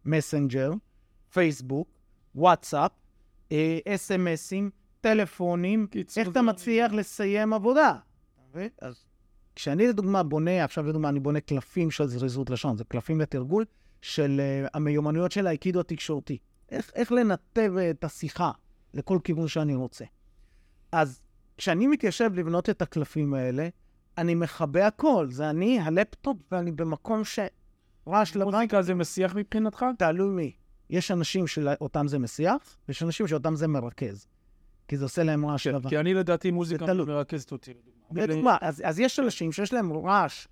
[0.05, 0.71] מסנג'ר,
[1.33, 1.87] פייסבוק,
[2.35, 2.91] וואטסאפ,
[3.51, 4.69] אה, אס.אם.אסים,
[5.01, 7.93] טלפונים, איך אתה מצליח לסיים עבודה?
[8.81, 9.05] אז
[9.55, 13.65] כשאני לדוגמה בונה, עכשיו לדוגמה אני בונה קלפים של זריזות לשון, זה קלפים לתרגול
[14.01, 16.37] של uh, המיומנויות של האיקידו התקשורתי.
[16.71, 18.51] איך, איך לנתב uh, את השיחה
[18.93, 20.05] לכל כיוון שאני רוצה.
[20.91, 21.21] אז
[21.57, 23.69] כשאני מתיישב לבנות את הקלפים האלה,
[24.17, 25.27] אני מכבה הכל.
[25.31, 29.85] זה אני, הלפטופ, ואני במקום שרעש לבית, מוזיקה זה מסיח מבחינתך?
[29.97, 30.51] תלוי מי.
[30.89, 34.27] יש אנשים שאותם זה מסיח, ויש אנשים שאותם זה מרכז.
[34.87, 35.89] כי זה עושה להם רעש לבן.
[35.89, 36.93] כי אני לדעתי מוזיקה.
[36.93, 37.73] מרכזת אותי.
[38.11, 40.47] לדוגמה, אז, אז יש אנשים שיש להם רעש,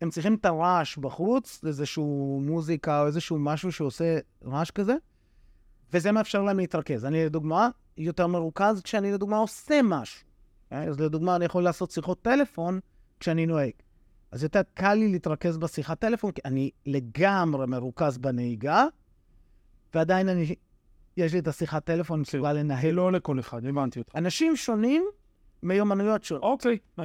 [0.00, 4.94] הם צריכים את הרעש בחוץ, איזשהו מוזיקה או איזשהו משהו שעושה רעש כזה,
[5.92, 7.04] וזה מאפשר להם להתרכז.
[7.04, 10.26] אני לדוגמה יותר מרוכז כשאני לדוגמה עושה משהו.
[10.72, 12.80] אה, אז לדוגמה, אני יכול לעשות שיחות טלפון
[13.20, 13.72] כשאני נוהג.
[14.32, 18.86] אז יותר קל לי להתרכז בשיחת טלפון, כי אני לגמרי מרוכז בנהיגה,
[19.94, 20.54] ועדיין אני,
[21.16, 22.90] יש לי את השיחת טלפון, אני מסוגל לנהל.
[22.90, 24.16] לא לכל אחד, הבנתי אותך.
[24.16, 25.04] אנשים שונים,
[25.62, 26.42] מיומנויות שונות.
[26.42, 27.04] אוקיי, אה,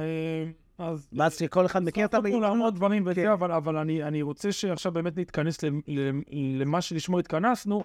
[0.78, 1.08] אז...
[1.12, 2.44] ואז שכל אחד מכיר את המיומנות.
[2.44, 2.58] המיומנות.
[2.58, 3.28] להמון דברים וזה, כן.
[3.28, 5.58] אבל, אבל אני, אני רוצה שעכשיו באמת נתכנס
[6.58, 7.82] למה שלשמו התכנסנו.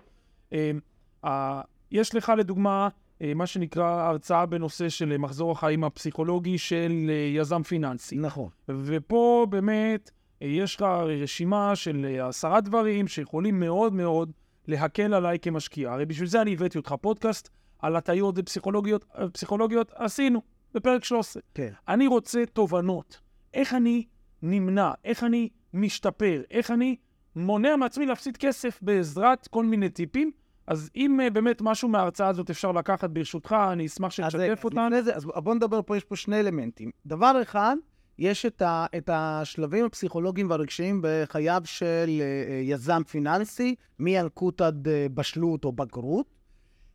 [1.23, 2.89] אה, יש לך לדוגמה
[3.21, 8.15] אה, מה שנקרא הרצאה בנושא של מחזור החיים הפסיכולוגי של יזם פיננסי.
[8.15, 8.49] נכון.
[8.67, 10.81] ופה באמת יש לך
[11.21, 14.31] רשימה של עשרה דברים שיכולים מאוד מאוד
[14.67, 15.91] להקל עליי כמשקיע.
[15.91, 20.41] הרי בשביל זה אני הבאתי אותך פודקאסט על הטיות ופסיכולוגיות, פסיכולוגיות עשינו
[20.73, 21.41] בפרק 13.
[21.53, 21.71] כן.
[21.87, 23.19] אני רוצה תובנות.
[23.53, 24.05] איך אני
[24.41, 26.95] נמנע, איך אני משתפר, איך אני
[27.35, 30.31] מונע מעצמי להפסיד כסף בעזרת כל מיני טיפים.
[30.67, 34.63] אז אם uh, באמת משהו מההרצאה הזאת אפשר לקחת ברשותך, אני אשמח אז שתשתף אז
[34.63, 35.01] אותנו.
[35.01, 36.91] זה, אז בואו נדבר פה, יש פה שני אלמנטים.
[37.05, 37.75] דבר אחד,
[38.17, 44.87] יש את, ה, את השלבים הפסיכולוגיים והרגשיים בחייו של אה, אה, יזם פיננסי, מילקוט עד
[44.87, 46.40] אה, בשלות או בגרות.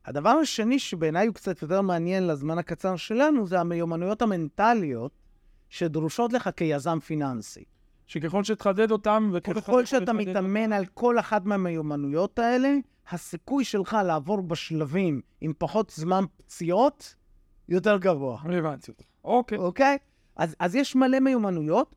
[0.06, 5.12] הדבר השני, שבעיניי הוא קצת יותר מעניין לזמן הקצר שלנו, זה המיומנויות המנטליות
[5.68, 7.64] שדרושות לך כיזם פיננסי.
[8.06, 12.74] שככל שתחדד אותם, אחד ככל שאתה מתאמן על כל אחת מהמיומנויות האלה,
[13.10, 17.14] הסיכוי שלך לעבור בשלבים עם פחות זמן פציעות
[17.68, 18.38] יותר גבוה.
[18.44, 19.04] הבנתי אותך.
[19.24, 19.58] אוקיי.
[19.58, 19.98] אוקיי?
[20.36, 21.96] אז, אז יש מלא מיומנויות,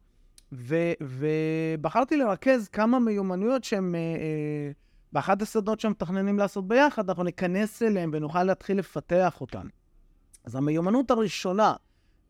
[0.52, 4.72] ו, ובחרתי לרכז כמה מיומנויות שהן, אה, אה,
[5.12, 9.68] באחת הסדנות שמתכננים לעשות ביחד, אנחנו ניכנס אליהן ונוכל להתחיל לפתח אותן.
[10.44, 11.74] אז המיומנות הראשונה,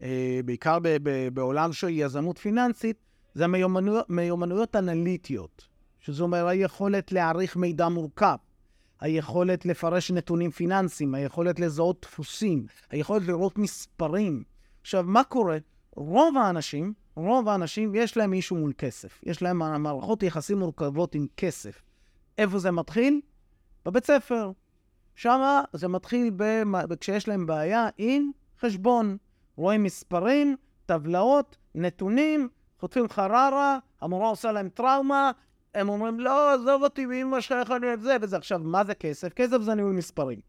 [0.01, 2.97] אה, בעיקר ב, ב, בעולם של יזמות פיננסית,
[3.33, 5.67] זה המיומנויות מיומנויות אנליטיות,
[5.99, 8.35] שזה אומר היכולת להעריך מידע מורכב,
[8.99, 14.43] היכולת לפרש נתונים פיננסיים, היכולת לזהות דפוסים, היכולת לראות מספרים.
[14.81, 15.57] עכשיו, מה קורה?
[15.95, 19.21] רוב האנשים, רוב האנשים, יש להם מישהו מול כסף.
[19.23, 21.81] יש להם מערכות יחסים מורכבות עם כסף.
[22.39, 23.21] איפה זה מתחיל?
[23.85, 24.51] בבית ספר.
[25.15, 26.95] שמה זה מתחיל במ...
[26.99, 29.17] כשיש להם בעיה עם חשבון.
[29.55, 32.49] רואים מספרים, טבלאות, נתונים,
[32.79, 35.31] חוטפים חררה, המורה עושה להם טראומה,
[35.75, 38.37] הם אומרים, לא, עזוב אותי מאמא שלך, איך אני אוהב זה וזה.
[38.37, 39.33] עכשיו, מה זה כסף?
[39.33, 40.39] כסף זה ניהול מספרים.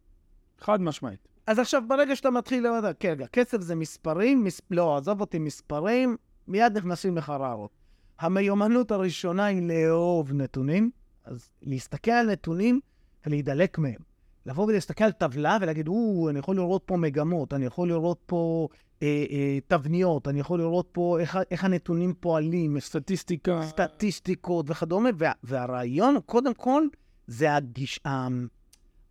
[0.59, 1.29] חד משמעית.
[1.47, 4.61] אז עכשיו, ברגע שאתה מתחיל לדעת, כן, רגע, כסף זה מספרים, מס...
[4.71, 6.17] לא, עזוב אותי מספרים,
[6.49, 7.71] מיד נכנסים לחררות.
[8.19, 10.91] המיומנות הראשונה היא לאהוב נתונים,
[11.31, 12.81] אז להסתכל על נתונים
[13.27, 14.11] ולהידלק מהם.
[14.47, 18.69] לבוא ולהסתכל על טבלה ולהגיד, או, אני יכול לראות פה מגמות, אני יכול לראות פה
[19.03, 23.63] אה, אה, תבניות, אני יכול לראות פה איך, איך הנתונים פועלים, סטטיסטיקה.
[23.63, 26.83] סטטיסטיקות וכדומה, וה, והרעיון, קודם כל,
[27.27, 28.29] זה הגיש, ה-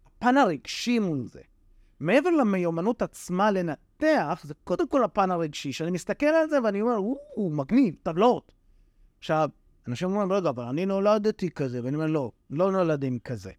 [0.05, 1.41] הפן הרגשי מול זה.
[1.99, 6.97] מעבר למיומנות עצמה לנתח, זה קודם כל הפן הרגשי, שאני מסתכל על זה ואני אומר,
[7.37, 8.51] או, מגניב, טבלאות.
[9.19, 9.49] עכשיו,
[9.89, 13.51] אנשים אומרים, רגע, אבל אני נולדתי כזה, ואני אומר, לא, לא נולדים כזה.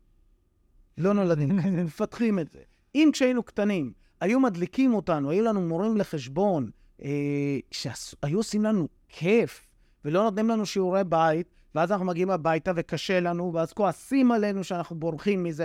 [0.99, 2.59] לא נולדים כזה, מפתחים את זה.
[2.95, 6.71] אם כשהיינו קטנים, היו מדליקים אותנו, היו לנו מורים לחשבון,
[7.03, 9.67] אה, שהיו עושים לנו כיף,
[10.05, 14.97] ולא נותנים לנו שיעורי בית, ואז אנחנו מגיעים הביתה וקשה לנו, ואז כועסים עלינו שאנחנו
[14.97, 15.65] בורחים מזה.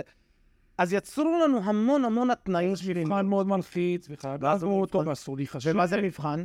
[0.78, 5.02] אז יצרו לנו המון המון התנאים בשביל מבחן מאוד מלחיץ, וחייב לעבור אותו.
[5.06, 5.70] ואסור להיחשב.
[5.74, 6.44] ומה זה מבחן?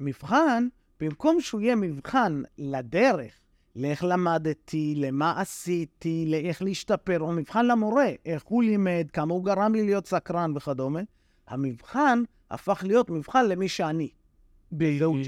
[0.00, 0.68] מבחן,
[1.00, 3.40] במקום שהוא יהיה מבחן לדרך,
[3.76, 9.74] לאיך למדתי, למה עשיתי, לאיך להשתפר, או מבחן למורה, איך הוא לימד, כמה הוא גרם
[9.74, 11.00] לי להיות סקרן וכדומה,
[11.48, 14.10] המבחן הפך להיות מבחן למי שאני.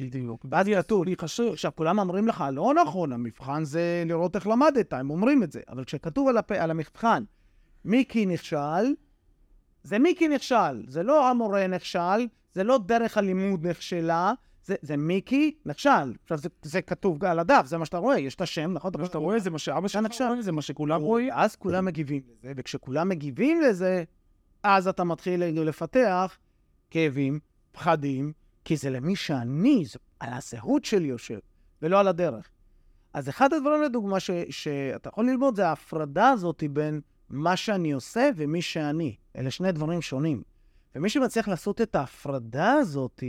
[0.00, 0.46] בדיוק.
[0.50, 1.04] ואז כתוב.
[1.52, 5.60] עכשיו, כולם אומרים לך, לא נכון, המבחן זה לראות איך למדת, הם אומרים את זה.
[5.68, 6.52] אבל כשכתוב על, הפ...
[6.52, 7.24] על המבחן,
[7.84, 8.94] מיקי נכשל,
[9.82, 10.84] זה מיקי נכשל.
[10.88, 14.32] זה לא המורה נכשל, זה לא דרך הלימוד נכשלה,
[14.64, 16.12] זה, זה מיקי נכשל.
[16.22, 18.92] עכשיו, זה, זה כתוב על הדף, זה מה שאתה רואה, יש את השם, נכון?
[18.98, 20.20] מה שאתה רואה זה מה שאבא שלך.
[20.20, 21.30] רואה, זה מה שכולם רואים.
[21.32, 24.04] אז כולם מגיבים לזה, וכשכולם מגיבים לזה,
[24.62, 26.38] אז אתה מתחיל לפתח
[26.90, 27.38] כאבים,
[27.72, 28.32] פחדים,
[28.64, 31.38] כי זה למי שאני, זה על הזהות שלי יושב,
[31.82, 32.50] ולא על הדרך.
[33.14, 38.30] אז אחד הדברים, לדוגמה, ש, שאתה יכול ללמוד, זה ההפרדה הזאת בין מה שאני עושה
[38.36, 39.16] ומי שאני.
[39.36, 40.42] אלה שני דברים שונים.
[40.94, 43.22] ומי שמצליח לעשות את ההפרדה הזאת,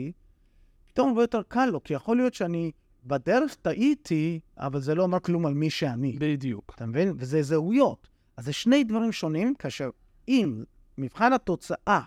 [0.94, 2.72] פתאום הרבה יותר קל לו, כי יכול להיות שאני
[3.06, 6.16] בדרך טעיתי, אבל זה לא אומר כלום על מי שאני.
[6.20, 6.74] בדיוק.
[6.76, 7.14] אתה מבין?
[7.18, 8.08] וזה זהויות.
[8.38, 9.90] אז זה שני דברים שונים, כאשר
[10.28, 10.64] אם
[10.98, 12.02] מבחן התוצאה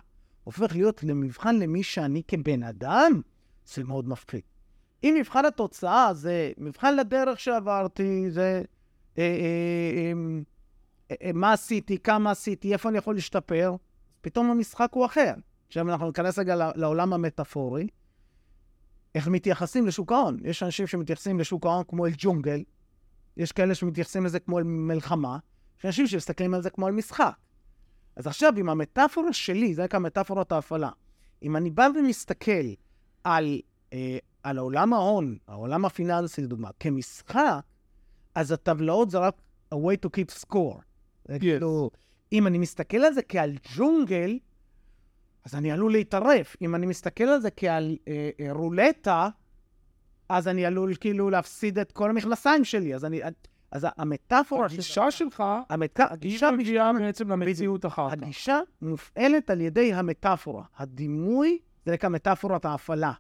[0.45, 3.21] הופך להיות למבחן למי שאני כבן אדם,
[3.67, 4.41] זה מאוד מפחיד.
[5.05, 8.63] אם מבחן התוצאה זה מבחן לדרך שעברתי, זה
[9.19, 10.13] אה, אה,
[11.11, 13.77] אה, אה, מה עשיתי, כמה עשיתי, איפה אני יכול להשתפר,
[14.21, 15.35] פתאום המשחק הוא אחר.
[15.67, 17.87] עכשיו אנחנו ניכנס רגע לעולם המטאפורי.
[19.17, 20.39] איך מתייחסים לשוק ההון.
[20.45, 22.63] יש אנשים שמתייחסים לשוק ההון כמו אל ג'ונגל,
[23.37, 25.39] יש כאלה שמתייחסים לזה כמו אל מלחמה,
[25.79, 27.33] יש אנשים שמסתכלים על זה כמו על משחק.
[28.17, 30.91] אז עכשיו, עם המטאפורה שלי, זה נקרא מטאפורת ההפעלה,
[31.43, 32.73] אם אני בא ומסתכל
[33.25, 33.61] על,
[33.93, 37.61] אה, על העולם ההון, העולם הפיננסי לדוגמה, כמשחק,
[38.35, 39.35] אז הטבלאות זה רק
[39.75, 40.81] a way to keep score.
[41.29, 41.91] זה כאילו,
[42.33, 44.39] אם אני מסתכל על זה כעל ג'ונגל,
[45.47, 46.57] אז אני עלול להתערף.
[46.63, 49.29] אם אני מסתכל על זה כעל אה, אה, רולטה,
[50.29, 52.95] אז אני עלול כאילו להפסיד את כל המכנסיים שלי.
[52.95, 53.21] אז אני...
[53.71, 54.67] אז המטאפורה...
[54.67, 56.01] הגישה שלך, המת...
[56.01, 58.13] הגישה מגיעה בעצם למציאות אחר כך.
[58.13, 60.65] הגישה מופעלת על ידי המטאפורה.
[60.77, 63.13] הדימוי זה נקרא מטאפורת ההפעלה.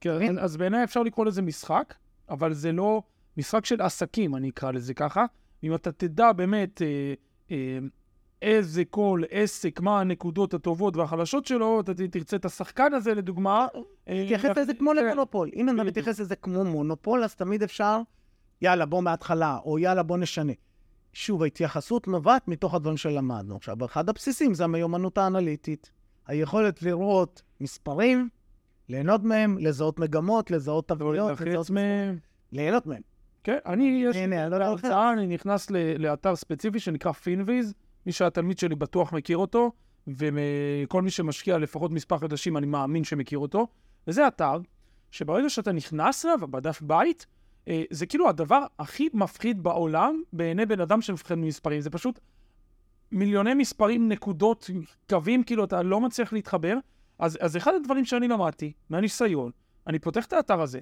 [0.00, 1.94] כן, אז בעיניי אפשר לקרוא לזה משחק,
[2.28, 3.02] אבל זה לא
[3.36, 5.24] משחק של עסקים, אני אקרא לזה ככה.
[5.64, 7.14] אם אתה תדע באמת אה,
[7.50, 7.78] אה,
[8.44, 13.66] איזה כל עסק, מה הנקודות הטובות והחלשות שלו, אתה תרצה את השחקן הזה, לדוגמה.
[14.08, 14.96] אה, תתייחס לזה כמו כן.
[14.96, 15.50] למונופול.
[15.56, 18.00] אם אתה מתייחס לזה כמו מונופול, אז תמיד אפשר,
[18.62, 20.52] יאללה, בוא מההתחלה, או יאללה, בוא נשנה.
[21.12, 23.56] שוב, ההתייחסות נובעת מתוך הדברים שלמדנו.
[23.56, 25.90] עכשיו, אחד הבסיסים זה המיומנות האנליטית.
[26.26, 28.28] היכולת לראות מספרים,
[28.88, 32.18] ליהנות מהם, לזהות מגמות, לזהות תבניות, לזהות מהם.
[32.52, 33.02] ליהנות מהם.
[33.44, 37.74] כן, אני, יש לי הרצאה, אני נכנס לאתר ספציפי שנקרא פינוויז,
[38.06, 39.72] מי שהתלמיד שלי בטוח מכיר אותו,
[40.06, 43.66] וכל מי שמשקיע לפחות מספר חודשים, אני מאמין שמכיר אותו.
[44.06, 44.58] וזה אתר
[45.10, 47.26] שברגע שאתה נכנס אליו, בדף בית,
[47.68, 51.80] אה, זה כאילו הדבר הכי מפחיד בעולם בעיני בן אדם שמפחד ממספרים.
[51.80, 52.20] זה פשוט
[53.12, 54.70] מיליוני מספרים, נקודות,
[55.08, 56.78] קווים, כאילו אתה לא מצליח להתחבר.
[57.18, 59.50] אז, אז אחד הדברים שאני למדתי מהניסיון,
[59.86, 60.80] אני פותח את האתר הזה,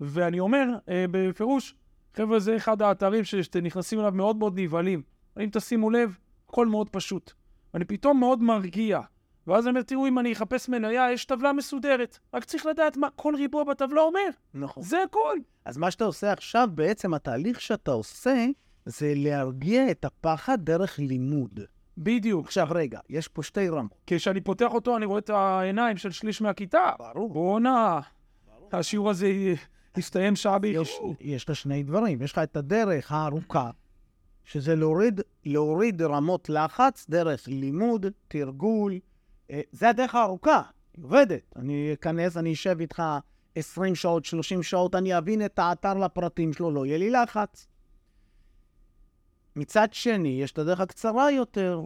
[0.00, 1.74] ואני אומר אה, בפירוש,
[2.14, 5.02] חבר'ה, זה אחד האתרים שאתם נכנסים אליו מאוד מאוד נבהלים.
[5.40, 6.18] אם תשימו לב,
[6.50, 7.32] הכל מאוד פשוט.
[7.74, 9.00] אני פתאום מאוד מרגיע.
[9.46, 12.18] ואז אני אומר, תראו, אם אני אחפש מניה, יש טבלה מסודרת.
[12.34, 14.28] רק צריך לדעת מה כל ריבוע בטבלה אומר.
[14.54, 14.82] נכון.
[14.82, 15.38] זה הכל.
[15.64, 18.46] אז מה שאתה עושה עכשיו, בעצם התהליך שאתה עושה,
[18.86, 21.60] זה להרגיע את הפחד דרך לימוד.
[21.98, 22.46] בדיוק.
[22.46, 23.94] עכשיו, רגע, יש פה שתי רמות.
[24.06, 26.90] כשאני פותח אותו, אני רואה את העיניים של שליש מהכיתה.
[26.98, 27.32] ברור.
[27.32, 28.00] בואנה,
[28.72, 29.54] השיעור הזה
[29.96, 31.14] יסתיים שעה באיחור.
[31.20, 32.22] יש, יש לך שני דברים.
[32.22, 33.70] יש לך את הדרך הארוכה,
[34.48, 38.98] שזה להוריד, להוריד רמות לחץ דרך לימוד, תרגול.
[39.50, 40.62] אה, זה הדרך הארוכה,
[40.96, 41.52] היא עובדת.
[41.56, 43.02] אני אכנס, אני אשב איתך
[43.54, 47.66] 20 שעות, 30 שעות, אני אבין את האתר לפרטים שלו, לא יהיה לי לחץ.
[49.56, 51.80] מצד שני, יש את הדרך הקצרה יותר.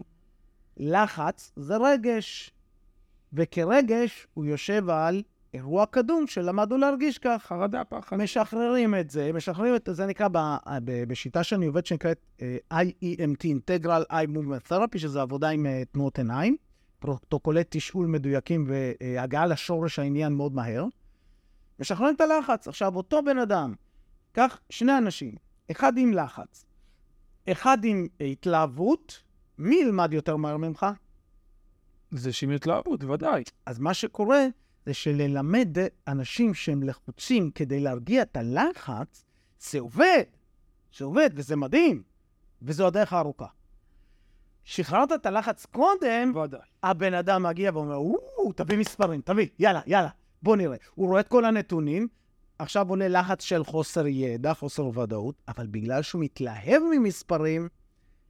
[0.77, 2.51] לחץ זה רגש,
[3.33, 7.43] וכרגש הוא יושב על אירוע קדום שלמדנו להרגיש כך.
[7.47, 8.17] חרדה, פחד.
[8.17, 10.37] משחררים את זה, משחררים את זה, זה נקרא ב,
[10.83, 12.41] ב, בשיטה שאני עובד שנקראת uh,
[12.73, 16.57] IEMT, Integral Eye Movement Therapy, שזה עבודה עם uh, תנועות עיניים,
[16.99, 20.85] פרוטוקולי תשאול מדויקים והגעה לשורש העניין מאוד מהר.
[21.79, 22.67] משחררים את הלחץ.
[22.67, 23.73] עכשיו, אותו בן אדם,
[24.31, 25.35] קח שני אנשים,
[25.71, 26.65] אחד עם לחץ,
[27.51, 29.21] אחד עם התלהבות,
[29.57, 30.85] מי ילמד יותר מהר ממך?
[32.11, 33.43] זה שעם התלהבות, ודאי.
[33.65, 34.45] אז מה שקורה
[34.85, 39.25] זה שללמד אנשים שהם לחוצים כדי להרגיע את הלחץ,
[39.59, 40.23] זה עובד.
[40.97, 42.03] זה עובד, וזה מדהים.
[42.61, 43.45] וזו הדרך הארוכה.
[44.63, 46.59] שחררת את הלחץ קודם, ודאי.
[46.83, 50.09] הבן אדם מגיע ואומר, או, תביא מספרים, תביא, יאללה, יאללה,
[50.41, 50.77] בוא נראה.
[50.95, 52.07] הוא רואה את כל הנתונים,
[52.59, 57.67] עכשיו עולה לחץ של חוסר ידע, חוסר ודאות, אבל בגלל שהוא מתלהב ממספרים,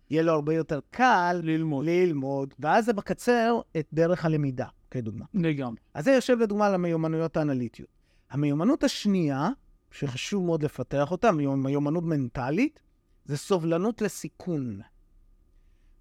[0.10, 1.86] יהיה לו הרבה יותר קל ללמוד.
[1.86, 5.26] ללמוד, ואז זה מקצר את דרך הלמידה, כדוגמה.
[5.34, 5.78] לגמרי.
[5.94, 7.90] אז זה יושב לדוגמה על המיומנויות האנליטיות.
[8.30, 9.50] המיומנות השנייה,
[9.92, 12.80] שחשוב מאוד לפתח אותה, מיומנות מנטלית,
[13.26, 14.82] זה סובלנות לסיכון.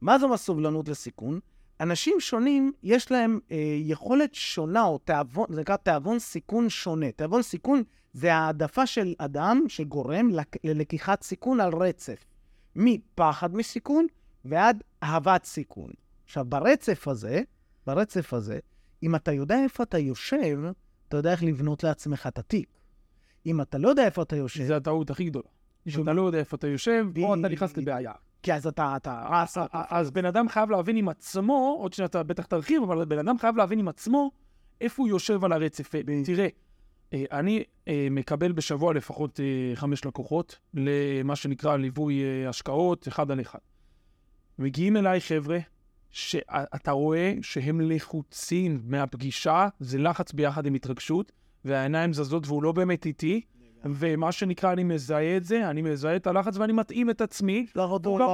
[0.00, 1.40] מה זו הסובלנות לסיכון?
[1.80, 7.12] אנשים שונים, יש להם אה, יכולת שונה, או תיאבון, זה נקרא תיאבון סיכון שונה.
[7.12, 10.28] תיאבון סיכון זה העדפה של אדם שגורם
[10.64, 12.24] ללקיחת סיכון על רצף.
[12.76, 14.06] מפחד מסיכון
[14.44, 15.90] ועד אהבת סיכון.
[16.24, 17.42] עכשיו, ברצף הזה,
[17.86, 18.58] ברצף הזה,
[19.02, 20.58] אם אתה יודע איפה אתה יושב,
[21.08, 22.68] אתה יודע איך לבנות לעצמך את התיק.
[23.46, 24.64] אם אתה לא יודע איפה אתה יושב...
[24.64, 25.48] זו הטעות הכי גדולה.
[25.86, 28.12] אם אתה לא יודע איפה אתה יושב, פה אתה נכנס לבעיה.
[28.42, 29.58] כי אז אתה, אתה רס...
[29.72, 33.38] אז בן אדם חייב להבין עם עצמו, עוד שניה אתה בטח תרחיב, אבל בן אדם
[33.38, 34.30] חייב להבין עם עצמו
[34.80, 35.90] איפה הוא יושב על הרצף.
[36.24, 36.48] תראה,
[37.12, 43.40] אה, אני אה, מקבל בשבוע לפחות אה, חמש לקוחות למה שנקרא ליווי השקעות, אחד על
[43.40, 43.58] אחד.
[44.58, 45.58] מגיעים אליי חבר'ה
[46.12, 51.32] שאתה רואה שהם לחוצים מהפגישה, זה לחץ ביחד עם התרגשות,
[51.64, 53.40] והעיניים זזות והוא לא באמת איתי,
[53.84, 57.66] ומה שנקרא, אני מזהה את זה, אני מזהה את הלחץ ואני מתאים את עצמי.
[57.76, 58.24] לא, אותו לא,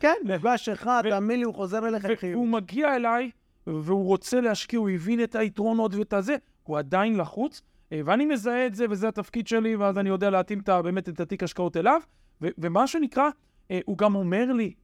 [0.00, 2.34] כן, מפגש אחד, תאמין לי, הוא חוזר אליך חיוב.
[2.34, 3.30] והוא מגיע אליי,
[3.66, 8.66] והוא רוצה להשקיע, הוא הבין את היתרונות ואת הזה, הוא עדיין לחוץ, אה, ואני מזהה
[8.66, 12.00] את זה, וזה התפקיד שלי, ואז אני יודע להתאים באמת את התיק השקעות אליו,
[12.40, 13.28] ומה שנקרא,
[13.70, 14.74] אה, הוא גם אומר לי,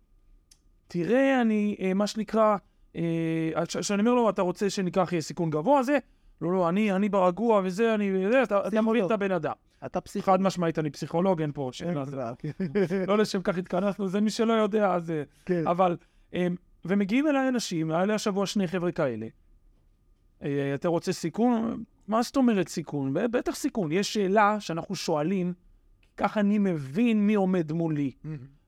[0.91, 2.57] תראה, אני, אה, מה שנקרא,
[2.97, 3.03] אה,
[3.69, 5.83] ש- שאני אומר לו, אתה רוצה שניקח אה, סיכון גבוה?
[5.83, 5.99] זה,
[6.41, 9.07] לא, לא, אני, אני ברגוע וזה, אני, זה, אתה, אתה מבין.
[9.07, 9.53] את הבן אדם.
[9.87, 10.37] אתה פסיכולוג.
[10.39, 12.33] חד משמעית, אני פסיכולוג, אין פה שאלה.
[12.39, 12.51] כן.
[13.09, 15.11] לא לשם כך התכנסנו, זה מי שלא יודע, אז...
[15.11, 15.67] אה, כן.
[15.67, 15.97] אבל,
[16.35, 19.27] אמ, ומגיעים אליי אנשים, היה לי השבוע שני חבר'ה כאלה.
[20.43, 21.85] אה, אתה רוצה סיכון?
[22.09, 23.15] מה זאת אומרת סיכון?
[23.15, 23.93] בטח סיכון.
[23.93, 25.53] יש שאלה שאנחנו שואלים,
[26.17, 28.13] ככה אני מבין מי עומד מולי.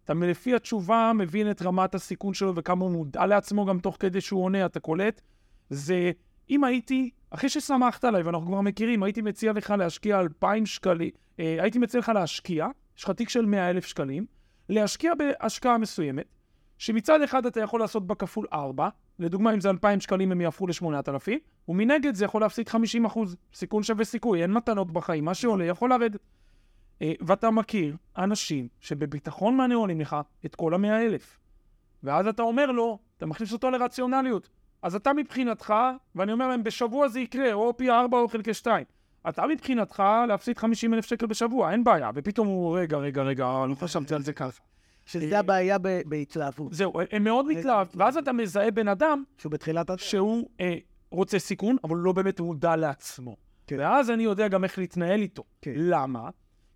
[0.05, 4.21] אתה לפי התשובה מבין את רמת הסיכון שלו וכמה הוא מודע לעצמו גם תוך כדי
[4.21, 5.21] שהוא עונה, אתה קולט?
[5.71, 6.11] זה,
[6.51, 11.11] אם הייתי, אחרי שסמכת עליי ואנחנו כבר מכירים, הייתי מציע לך להשקיע 2,000 שקלים,
[11.41, 14.27] אה, הייתי מציע לך להשקיע, יש לך תיק של 100,000 שקלים,
[14.69, 16.27] להשקיע בהשקעה מסוימת,
[16.79, 18.89] שמצד אחד אתה יכול לעשות בה כפול 4,
[19.19, 21.31] לדוגמה אם זה 2,000 שקלים הם יהפכו ל-8,000,
[21.69, 25.91] ומנגד זה יכול להפסיד 50 אחוז, סיכון שווה סיכוי, אין מתנות בחיים, מה שעולה יכול
[25.91, 26.21] לרדת.
[27.03, 31.39] אה, ואתה מכיר אנשים שבביטחון מענה עולים לך את כל המאה אלף.
[32.03, 34.49] ואז אתה אומר לו, אתה מכניס אותו לרציונליות.
[34.83, 35.75] אז אתה מבחינתך,
[36.15, 38.85] ואני אומר להם, בשבוע זה יקרה, או פי ארבע או חלקי שתיים.
[39.29, 42.11] אתה מבחינתך להפסיד 50 אלף שקל בשבוע, אין בעיה.
[42.15, 44.63] ופתאום הוא, רגע, רגע, רגע, לא חשבתי על זה ככה.
[45.07, 46.73] שזה הבעיה בהתלהבות.
[46.73, 50.03] זהו, הם מאוד מתלהב, ואז אתה מזהה בן אדם שהוא בתחילת הדרך.
[50.03, 50.75] שהוא אה,
[51.11, 53.37] רוצה סיכון, אבל לא באמת מודע לעצמו.
[53.67, 53.77] כן.
[53.79, 55.43] ואז אני יודע גם איך להתנהל איתו.
[55.63, 55.73] כן.
[55.77, 56.31] למה?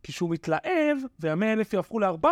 [0.06, 2.26] כי כשהוא מתלהב, והמאה אלף יהפכו ל-400,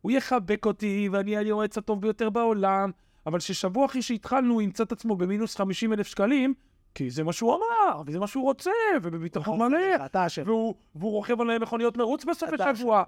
[0.00, 2.90] הוא יחבק אותי, ואני היועץ הטוב ביותר בעולם,
[3.26, 6.54] אבל ששבוע אחרי שהתחלנו, הוא ימצא את עצמו במינוס 50 אלף שקלים,
[6.94, 8.70] כי זה מה שהוא אמר, וזה מה שהוא רוצה,
[9.02, 10.42] ובביטחון מלא, אתה אשם.
[10.46, 13.02] והוא, והוא רוכב על מכוניות מרוץ בסוף השבוע.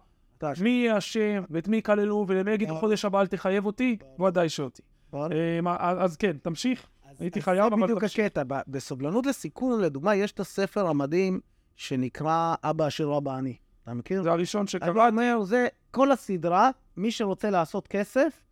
[0.61, 3.97] מי יהיה אשם, ואת מי יקללו, ולמי יגידו חודש הבא אל תחייב אותי?
[4.27, 4.83] ודאי שאותי.
[5.09, 5.33] נכון?
[5.33, 6.87] אה, אז כן, תמשיך.
[7.19, 8.25] הייתי חייב, זה אבל בדיוק תמשיך.
[8.27, 8.43] הקטע.
[8.47, 11.41] ב- בסובלנות לסיכון, לדוגמה, יש את הספר המדהים
[11.77, 13.57] שנקרא אבא עשיר ואבא עני.
[13.85, 14.23] אתה מכיר?
[14.23, 15.09] זה הראשון אני שקבע.
[15.09, 18.45] אומר, זה כל הסדרה, מי שרוצה לעשות כסף,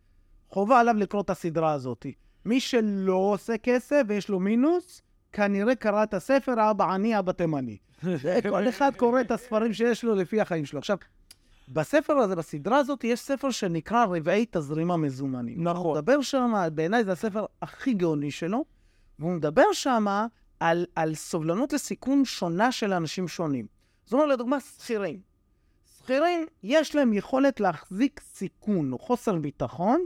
[0.49, 2.05] חובה עליו לקרוא את הסדרה הזאת.
[2.45, 5.01] מי שלא עושה כסף ויש לו מינוס,
[5.33, 7.77] כנראה קרא את הספר אבא עני, אבא תימני.
[8.49, 10.79] כל אחד קורא את הספרים שיש לו לפי החיים שלו.
[10.79, 10.97] עכשיו,
[11.67, 15.57] בספר הזה, בסדרה הזאת, יש ספר שנקרא רבעי תזרים המזומנים.
[15.57, 15.97] הוא נכון.
[15.97, 18.65] מדבר שם, בעיניי זה הספר הכי גאוני שלו,
[19.19, 20.05] והוא מדבר שם
[20.59, 23.80] על, על סובלנות לסיכון שונה של אנשים שונים.
[24.11, 25.21] זאת אומרת, לדוגמה, שכירים.
[25.97, 30.05] שכירים, יש להם יכולת להחזיק סיכון או חוסר ביטחון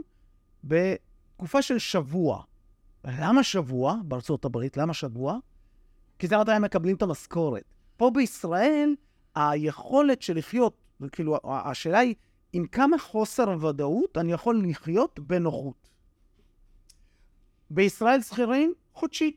[0.64, 2.42] בתקופה של שבוע.
[3.04, 4.76] למה שבוע בארצות הברית?
[4.76, 5.38] למה שבוע?
[6.18, 7.64] כי זה הם מקבלים את המשכורת.
[7.96, 8.94] פה בישראל,
[9.34, 10.76] היכולת של לחיות,
[11.12, 12.14] כאילו, השאלה היא,
[12.52, 15.88] עם כמה חוסר ודאות אני יכול לחיות בנוחות.
[17.70, 19.36] בישראל שכירים, חודשי.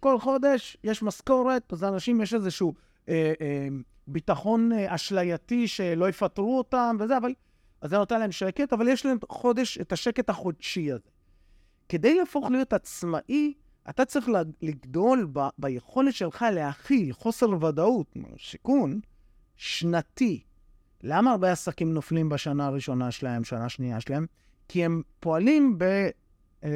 [0.00, 2.74] כל חודש יש משכורת, אז לאנשים יש איזשהו
[3.08, 3.68] אה, אה,
[4.06, 7.34] ביטחון אה, אשלייתי שלא יפטרו אותם וזה, אבל...
[7.80, 11.10] אז זה נותן להם שקט, אבל יש להם חודש, את השקט החודשי הזה.
[11.88, 13.54] כדי להפוך להיות עצמאי,
[13.90, 14.28] אתה צריך
[14.62, 18.14] לגדול ב, ביכולת שלך להכיל חוסר ודאות,
[18.44, 19.00] סיכון,
[19.56, 20.44] שנתי.
[21.02, 24.26] למה הרבה עסקים נופלים בשנה הראשונה שלהם, שנה שנייה שלהם?
[24.68, 25.84] כי הם פועלים ב,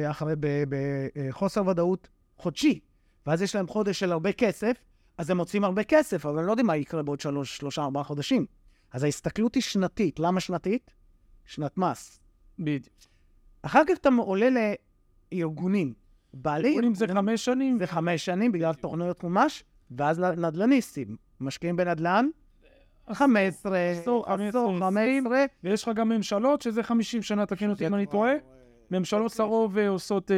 [0.09, 0.33] אחרי,
[0.69, 2.79] בחוסר ודאות חודשי,
[3.27, 4.75] ואז יש להם חודש של הרבה כסף,
[5.19, 8.03] אז הם מוצאים הרבה כסף, אבל הם לא יודעים מה יקרה בעוד שלוש, שלושה, ארבעה
[8.03, 8.45] חודשים.
[8.91, 10.19] אז ההסתכלות היא שנתית.
[10.19, 10.91] למה שנתית?
[11.45, 12.19] שנת מס.
[12.59, 12.95] בדיוק.
[13.61, 14.49] אחר כך אתה עולה
[15.31, 15.93] לארגונים.
[16.33, 21.17] בעלי אם זה חמש שנים, זה חמש שנים בגלל תוכניות חומש, ואז נדל"ניסטים.
[21.39, 22.27] משקיעים בנדל"ן,
[23.13, 25.45] 15, עשור, עשור, 15, 15.
[25.63, 28.33] ויש לך גם ממשלות שזה 50 שנה, תקן אותי אם אני טועה.
[28.91, 30.35] ממשלות לרוב אה, עושות אה,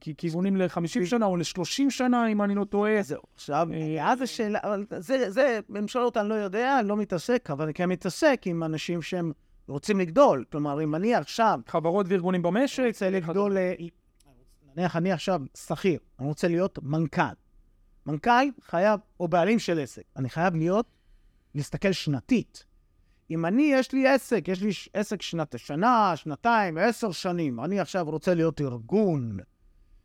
[0.00, 3.02] כ- כיוונים ל-50 שנה או ל-30 שנה, אם אני לא טועה.
[3.02, 3.22] זהו.
[3.34, 4.58] עכשיו, אה, אז השאלה,
[5.28, 9.32] זה, ממשלות אני לא יודע, אני לא מתעסק, אבל אני כן מתעסק עם אנשים שהם
[9.68, 10.44] רוצים לגדול.
[10.52, 12.82] כלומר, אם אני עכשיו חברות וארגונים במשק.
[12.86, 13.74] רוצה לגדול, אה,
[14.76, 17.22] נניח אני עכשיו שכיר, אני רוצה להיות מנכ"ל.
[18.06, 18.30] מנכ"ל
[18.62, 20.86] חייב, או בעלים של עסק, אני חייב להיות,
[21.54, 22.64] להסתכל שנתית.
[23.32, 28.04] אם אני, יש לי עסק, יש לי עסק שנת, שנה, שנתיים, עשר שנים, אני עכשיו
[28.10, 29.38] רוצה להיות ארגון,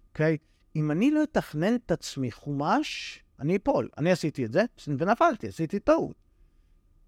[0.09, 0.37] אוקיי?
[0.75, 3.89] אם אני לא אתכנן את עצמי חומש, אני אפול.
[3.97, 6.15] אני עשיתי את זה, ונפלתי, עשיתי טעות.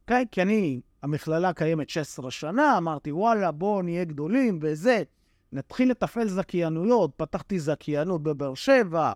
[0.01, 0.25] אוקיי?
[0.31, 5.03] כי אני, המכללה קיימת 16 שנה, אמרתי, וואלה, בואו נהיה גדולים וזה.
[5.51, 9.13] נתחיל לתפעל זכיינויות, פתחתי זכיינות בבאר שבע,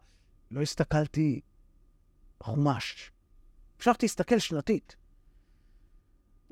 [0.51, 1.41] לא הסתכלתי
[2.43, 3.12] חומש.
[3.78, 4.95] המשכתי להסתכל שנתית.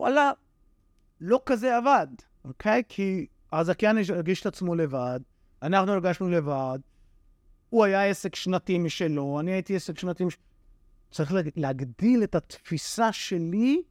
[0.01, 0.31] וואלה,
[1.21, 2.07] לא כזה עבד,
[2.45, 2.83] אוקיי?
[2.89, 5.19] כי הזכיין הגיש את עצמו לבד,
[5.61, 6.79] אנחנו הרגשנו לבד,
[7.69, 10.41] הוא היה עסק שנתי משלו, אני הייתי עסק שנתי משלו.
[11.11, 13.81] צריך לה- להגדיל את התפיסה שלי,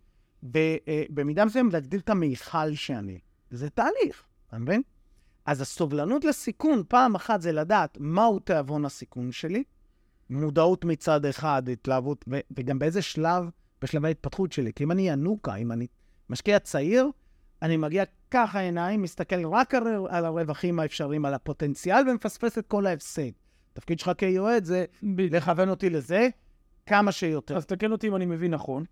[0.56, 0.68] אה,
[1.10, 3.18] במידה מסוימת להגדיל את המיכל שאני.
[3.50, 4.82] זה תהליך, אתה מבין?
[5.46, 9.64] אז הסובלנות לסיכון, פעם אחת זה לדעת מהו תיאבון הסיכון שלי,
[10.30, 12.24] מודעות מצד אחד, התלהבות,
[12.56, 13.44] וגם באיזה שלב,
[13.82, 14.72] בשלבי ההתפתחות שלי.
[14.72, 15.86] כי אם אני ינוקה, אם אני
[16.30, 17.08] משקיע צעיר,
[17.62, 22.86] אני מגיע ככה עיניים, מסתכל רק על, על הרווחים האפשריים, על הפוטנציאל, ומפספס את כל
[22.86, 23.30] ההפסד.
[23.72, 24.84] התפקיד שלך כיועץ זה.
[25.02, 26.28] לכוון אותי לזה
[26.86, 27.56] כמה שיותר.
[27.56, 28.84] אז תקן אותי אם אני מבין נכון.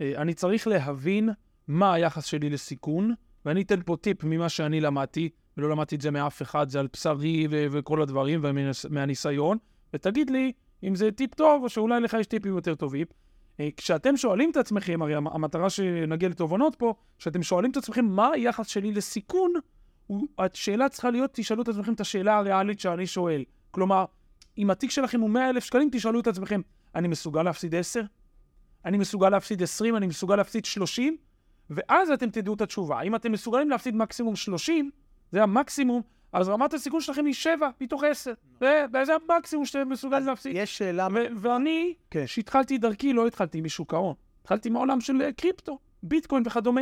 [0.00, 1.28] אה, אני צריך להבין
[1.68, 3.14] מה היחס שלי לסיכון,
[3.44, 6.88] ואני אתן פה טיפ ממה שאני למדתי, ולא למדתי את זה מאף אחד, זה על
[6.92, 9.58] בשרי ו- וכל הדברים, ומהניסיון,
[9.94, 10.52] ותגיד לי
[10.82, 13.06] אם זה טיפ טוב, או שאולי לך יש טיפים יותר טובים.
[13.60, 18.04] אה, כשאתם שואלים את עצמכם, הרי המ- המטרה שנגיע לתובנות פה, כשאתם שואלים את עצמכם
[18.04, 19.52] מה היחס שלי לסיכון,
[20.38, 23.44] השאלה צריכה להיות, תשאלו את עצמכם את השאלה הריאלית שאני שואל.
[23.70, 24.04] כלומר,
[24.58, 26.60] אם התיק שלכם הוא 100,000 שקלים, תשאלו את עצמכם,
[26.94, 28.02] אני מסוגל להפסיד 10?
[28.84, 29.96] אני מסוגל להפסיד 20?
[29.96, 31.16] אני מסוגל להפסיד 30?
[31.70, 33.00] ואז אתם תדעו את התשובה.
[33.00, 34.90] אם אתם מסוגלים להפסיד מקסימום 30,
[35.32, 36.02] זה המקסימום,
[36.32, 38.32] אז רמת הסיכון שלכם היא 7 מתוך 10.
[38.60, 40.52] זה זה המקסימום שאתם מסוגלים להפסיד.
[40.56, 41.08] יש שאלה...
[41.36, 42.24] ואני, כן.
[42.24, 44.14] כשהתחלתי דרכי, לא התחלתי משוק ההון.
[44.42, 46.80] התחלתי מעולם של אה, קריפטו, ביטקוין וכדומה.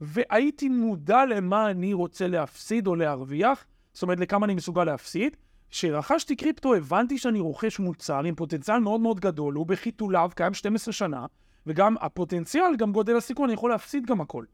[0.00, 5.36] והייתי מודע למה אני רוצה להפסיד או להרוויח, זאת אומרת, לכמה אני מסוגל להפסיד.
[5.70, 10.92] כשרכשתי קריפטו, הבנתי שאני רוכש מוצר עם פוטנציאל מאוד מאוד גדול, הוא בחיתוליו, קיים 12
[10.92, 11.26] שנה,
[11.66, 14.44] וגם הפוטנציאל, גם גודל הסיכון, אני יכול להפסיד גם הכל.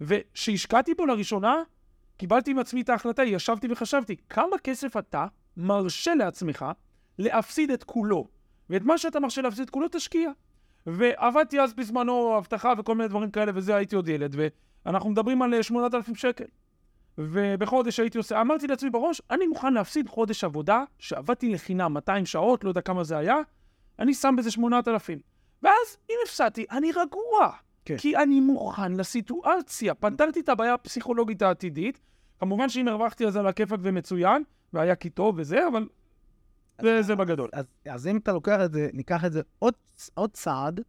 [0.00, 1.62] וכשהשקעתי בו לראשונה,
[2.16, 6.64] קיבלתי עם עצמי את ההחלטה, ישבתי וחשבתי, כמה כסף אתה מרשה לעצמך
[7.18, 8.26] להפסיד את כולו?
[8.70, 10.30] ואת מה שאתה מרשה להפסיד את כולו, תשקיע.
[10.86, 14.36] ועבדתי אז בזמנו אבטחה וכל מיני דברים כאלה, וזה הייתי עוד ילד,
[14.86, 16.44] ואנחנו מדברים על אה, 8,000 שקל.
[17.18, 22.64] ובחודש הייתי עושה, אמרתי לעצמי בראש, אני מוכן להפסיד חודש עבודה, שעבדתי לחינם 200 שעות,
[22.64, 23.36] לא יודע כמה זה היה,
[23.98, 25.18] אני שם בזה 8,000.
[25.62, 27.50] ואז, אם הפסדתי, אני רגוע.
[27.84, 27.96] כן.
[27.96, 29.94] כי אני מוכן לסיטואציה.
[29.94, 32.00] פתרתי את הבעיה הפסיכולוגית העתידית.
[32.38, 35.88] כמובן שאם הרווחתי אז על הכיפאק ומצוין, והיה כי טוב וזה, אבל
[36.82, 37.48] זה, זה בגדול.
[37.52, 39.74] אז, אז אם אתה לוקח את זה, ניקח את זה עוד,
[40.14, 40.80] עוד צעד,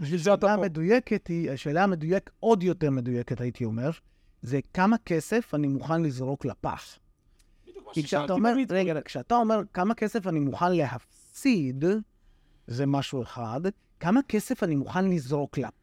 [0.00, 0.62] בשביל זה אתה השאלה פה.
[0.62, 3.90] המדויקת היא, השאלה המדויקת, עוד יותר מדויקת הייתי אומר,
[4.42, 6.98] זה כמה כסף אני מוכן לזרוק לפח.
[7.92, 11.84] כי כשאתה אומר, רגע, כשאתה אומר כמה כסף אני מוכן להפסיד,
[12.66, 13.60] זה משהו אחד,
[14.00, 15.81] כמה כסף אני מוכן לזרוק לפח,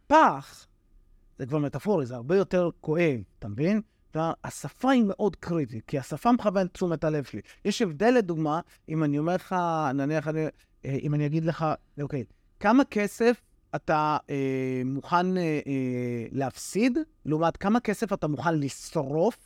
[1.39, 3.81] זה כבר מטאפורי, זה הרבה יותר כואב, אתה מבין?
[4.15, 7.41] והשפה היא מאוד קריטית, כי השפה מכוונת תשומת הלב שלי.
[7.65, 9.55] יש הבדל, לדוגמה, אם אני אומר לך,
[9.93, 10.45] נניח, אני,
[10.85, 11.65] אה, אם אני אגיד לך,
[12.01, 12.23] אוקיי,
[12.59, 13.41] כמה כסף
[13.75, 19.37] אתה אה, מוכן אה, אה, להפסיד, לעומת כמה כסף אתה מוכן לשרוף,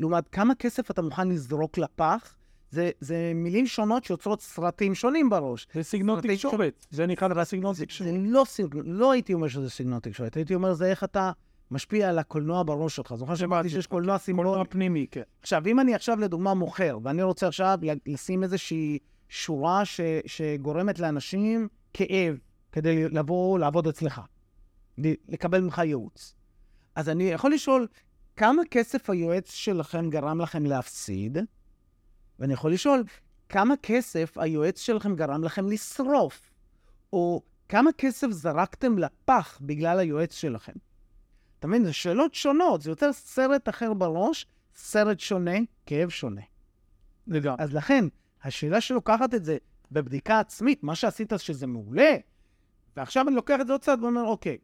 [0.00, 2.36] לעומת כמה כסף אתה מוכן לזרוק לפח,
[2.74, 5.66] זה, זה מילים שונות שיוצרות סרטים שונים בראש.
[5.74, 6.86] זה סגנון תקשורת.
[6.90, 8.10] זה נקרא סגנון זה, תקשורת.
[8.10, 11.32] זה לא סגנון, לא הייתי אומר שזה סגנון תקשורת, הייתי אומר זה איך אתה
[11.70, 13.14] משפיע על הקולנוע בראש שלך.
[13.14, 14.48] זוכר שאמרתי שיש קולנוע סימבולי?
[14.48, 15.22] קולנוע פנימי, כן.
[15.42, 18.98] עכשיו, אם אני עכשיו לדוגמה מוכר, ואני רוצה עכשיו לשים איזושהי
[19.28, 22.38] שורה ש, שגורמת לאנשים כאב
[22.72, 24.20] כדי לבוא לעבוד אצלך,
[24.98, 26.34] לקבל ממך ייעוץ.
[26.94, 27.86] אז אני יכול לשאול,
[28.36, 31.38] כמה כסף היועץ שלכם גרם לכם להפסיד?
[32.38, 33.04] ואני יכול לשאול,
[33.48, 36.50] כמה כסף היועץ שלכם גרם לכם לשרוף?
[37.12, 40.72] או כמה כסף זרקתם לפח בגלל היועץ שלכם?
[41.58, 41.84] אתה מבין?
[41.84, 46.40] זה שאלות שונות, זה יוצר סרט אחר בראש, סרט שונה, כאב שונה.
[47.26, 47.64] לגמרי.
[47.64, 48.04] אז לכן,
[48.42, 49.56] השאלה שלוקחת את זה
[49.92, 52.16] בבדיקה עצמית, מה שעשית שזה מעולה,
[52.96, 54.58] ועכשיו אני לוקח את זה עוד צעד ואומר, אוקיי,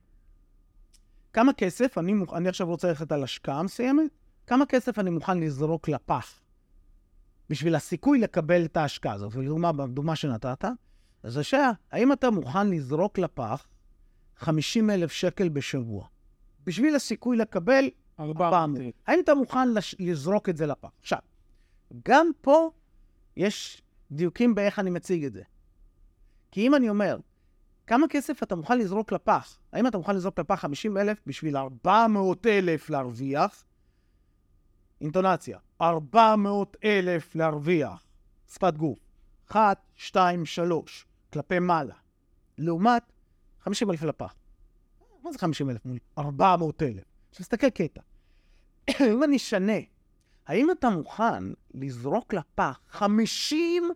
[1.33, 4.11] כמה כסף, אני, מוכ- אני עכשיו רוצה ללכת על השקעה מסוימת,
[4.47, 6.41] כמה כסף אני מוכן לזרוק לפח
[7.51, 9.35] בשביל הסיכוי לקבל את ההשקעה הזאת?
[9.35, 10.65] ולדוגמה, בדוגמה שנתת,
[11.23, 13.67] אז השאלה, האם אתה מוכן לזרוק לפח
[14.37, 16.07] 50 אלף שקל בשבוע?
[16.65, 17.85] בשביל הסיכוי לקבל
[18.21, 18.43] 400.
[18.43, 18.95] 400.
[19.07, 19.95] האם אתה מוכן לש...
[19.99, 20.89] לזרוק את זה לפח?
[21.01, 21.19] עכשיו,
[22.09, 22.71] גם פה
[23.37, 25.43] יש דיוקים באיך אני מציג את זה.
[26.51, 27.19] כי אם אני אומר,
[27.87, 29.59] כמה כסף אתה מוכן לזרוק לפח?
[29.73, 33.65] האם אתה מוכן לזרוק לפח 50 אלף בשביל 400 אלף להרוויח?
[35.01, 38.05] אינטונציה, 400 אלף להרוויח.
[38.49, 38.99] שפת גוף.
[39.51, 41.95] 1, 2, 3, כלפי מעלה.
[42.59, 43.03] לעומת
[43.61, 44.35] 50 אלף לפח.
[45.23, 47.05] מה זה 50 אלף מול 400 אלף?
[47.31, 48.01] עכשיו, תסתכל קטע.
[49.13, 49.79] אם אני אשנה,
[50.47, 51.45] האם אתה מוכן
[51.75, 53.91] לזרוק לפח 50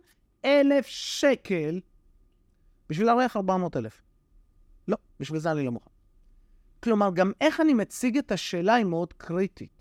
[0.45, 1.79] אלף שקל
[2.89, 4.01] בשביל להרוויח 400 אלף?
[4.87, 5.89] לא, בשביל זה אני לא מוכן.
[6.83, 9.74] כלומר, גם איך אני מציג את השאלה היא מאוד קריטית.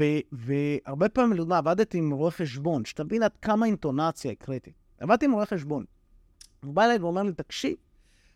[0.00, 4.74] ו- והרבה פעמים, לדוגמה, עבדתי עם רואה חשבון, שתבין עד כמה אינטונציה היא קריטית.
[5.00, 5.84] עבדתי עם רואה חשבון.
[6.64, 7.76] הוא בא אליי ואומר לי, תקשיב,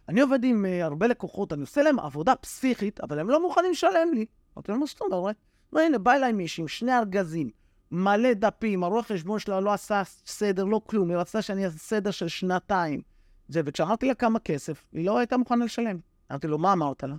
[0.08, 3.70] אני עובד עם uh, הרבה לקוחות, אני עושה להם עבודה פסיכית, אבל הם לא מוכנים
[3.70, 4.26] לשלם לי.
[4.56, 5.36] אמרתי לו, מה זאת אומרת?
[5.72, 7.50] והנה, בא אליי מישהי עם שני ארגזים,
[7.90, 12.10] מלא דפים, הרואה חשבון שלה לא עשה סדר, לא כלום, היא רצתה שאני אעשה סדר
[12.10, 13.02] של שנתיים.
[13.48, 15.98] זה, וכשאמרתי לה כמה כסף, היא לא הייתה מוכנה לשלם.
[16.30, 17.14] אמרתי לו, מה אמרת לה?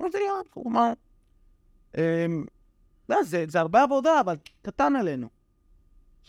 [0.00, 0.92] אמרתי לה, הוא אמר,
[1.96, 2.44] אמ,
[3.08, 5.28] לא, זה, זה הרבה עבודה, אבל קטן עלינו.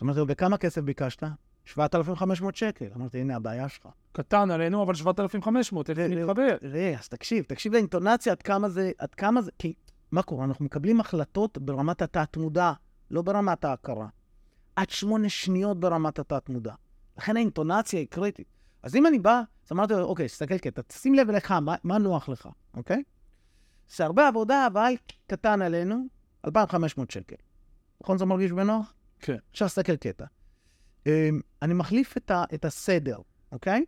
[0.04, 1.24] אמרתי לו, וכמה כסף ביקשת?
[1.66, 2.86] 7,500 שקל.
[2.96, 3.88] אמרתי, הנה הבעיה שלך.
[4.12, 6.58] קטן עלינו, אבל 7,500, איך זה מתחבר?
[6.58, 9.74] תראה, אז תקשיב, תקשיב לאינטונציה, עד כמה זה, עד כמה זה, כי
[10.12, 10.46] מה קורה?
[10.46, 12.72] אנחנו מקבלים החלטות ברמת התת-מודע,
[13.12, 14.08] לא ברמת ההכרה.
[14.76, 16.74] עד שמונה שניות ברמת התת-מודע.
[17.18, 18.48] לכן האינטונציה היא קריטית.
[18.84, 21.98] אז אם אני בא, אז אמרתי לו, אוקיי, תסתכל קטע, תשים לב אליך, מה, מה
[21.98, 23.04] נוח לך, אוקיי?
[23.96, 24.94] זה הרבה עבודה, אבל
[25.28, 26.08] קטן עלינו,
[26.46, 27.36] 2,500 שקל.
[28.02, 28.94] נכון זה מרגיש בנוח?
[29.20, 29.38] כן.
[29.52, 30.26] עכשיו תסתכל קטע.
[31.06, 33.18] אמ, אני מחליף את, ה, את הסדר,
[33.52, 33.86] אוקיי?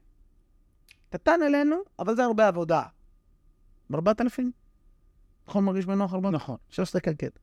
[1.10, 2.84] קטן עלינו, אבל זה הרבה עבודה.
[3.90, 4.42] ב-4,000?
[5.48, 6.36] נכון מרגיש בנוח 4,000?
[6.36, 6.58] נכון.
[6.68, 7.40] עכשיו תסתכל קטע.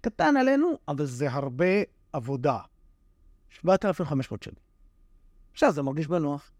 [0.00, 1.66] קטן עלינו, אבל זה הרבה
[2.12, 2.58] עבודה.
[3.48, 4.56] 7,500 שקל.
[5.52, 6.50] עכשיו זה מרגיש בנוח.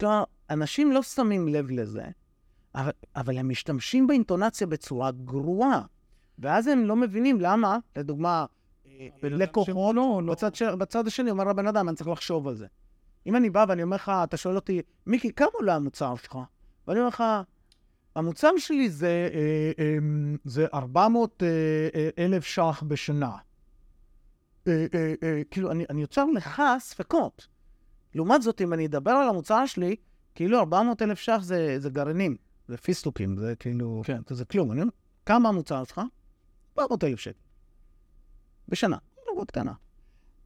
[0.00, 2.04] כלומר, אנשים לא שמים לב לזה,
[2.74, 5.82] אבל, אבל הם משתמשים באינטונציה בצורה גרועה.
[6.38, 8.46] ואז הם לא מבינים למה, לדוגמה,
[8.86, 10.32] אה, לקוחות, לא, לא.
[10.32, 10.62] בצד, ש...
[10.62, 12.66] בצד השני אומר הבן אדם, אני צריך לחשוב על זה.
[13.26, 16.38] אם אני בא ואני אומר לך, אתה שואל אותי, מיקי, כמה עולה המוצר שלך?
[16.88, 17.24] ואני אומר לך,
[18.16, 19.98] המוצר שלי זה, אה, אה,
[20.44, 23.36] זה 400 אה, אלף ש"ח בשנה.
[25.50, 27.46] כאילו, אני, אני יוצר לך ספקות.
[28.14, 29.96] לעומת זאת, אם אני אדבר על המוצר שלי,
[30.34, 32.36] כאילו 400 אלף ש"ח זה, זה גרעינים,
[32.68, 34.20] זה פיסטוקים, זה כאילו, כן.
[34.28, 34.72] זה, זה כלום.
[34.72, 34.82] אני
[35.26, 36.00] כמה המוצר שלך?
[36.78, 37.38] 400 אלף שקל.
[38.68, 38.96] בשנה,
[39.26, 39.72] לא קטנה.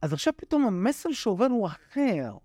[0.01, 2.37] אז עכשיו פתאום המסר שעובר הוא אחר.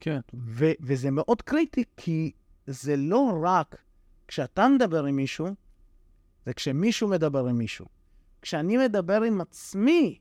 [0.00, 0.20] כן.
[0.34, 2.32] ו- וזה מאוד קריטי, כי
[2.66, 3.76] זה לא רק
[4.28, 5.46] כשאתה מדבר עם מישהו,
[6.46, 7.86] זה כשמישהו מדבר עם מישהו.
[8.42, 10.18] כשאני מדבר עם עצמי,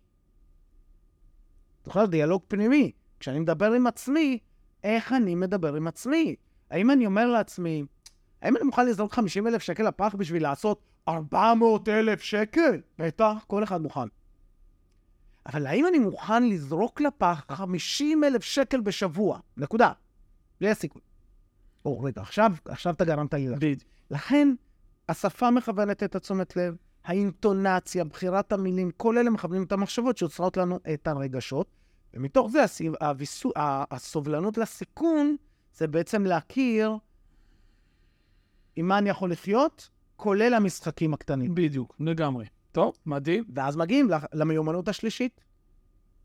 [1.86, 2.92] זוכר, דיאלוג פנימי.
[3.20, 4.40] כשאני מדבר עם עצמי,
[4.84, 6.36] איך אני מדבר עם עצמי?
[6.70, 7.84] האם אני אומר לעצמי,
[8.42, 12.82] האם אני מוכן לזרוק 50 אלף שקל לפח בשביל לעשות 400 אלף שקל?
[13.00, 14.08] בטח, כל אחד מוכן.
[15.46, 19.40] אבל האם אני מוכן לזרוק לפח 50 אלף שקל בשבוע?
[19.58, 19.92] נקודה.
[20.62, 21.02] בלי הסיכוי.
[21.86, 23.56] או, רגע, עכשיו, עכשיו אתה גרמת לי.
[23.56, 23.82] בדיוק.
[24.12, 24.48] לכן,
[25.10, 30.80] השפה מכוונת את התשומת לב, האינטונציה, בחירת המילים, כל אלה מכוונים את המחשבות שיוצרות לנו
[30.94, 31.68] את הרגשות.
[32.14, 35.36] ומתוך זה, הסיב- הוויסו- ה- הסובלנות לסיכון,
[35.74, 36.98] זה בעצם להכיר
[38.76, 41.56] עם מה אני יכול לחיות, כולל המשחקים הקטנים.
[41.56, 42.46] בדיוק, לגמרי.
[42.72, 43.44] טוב, מדהים.
[43.56, 45.42] ואז מגיעים למיומנות השלישית,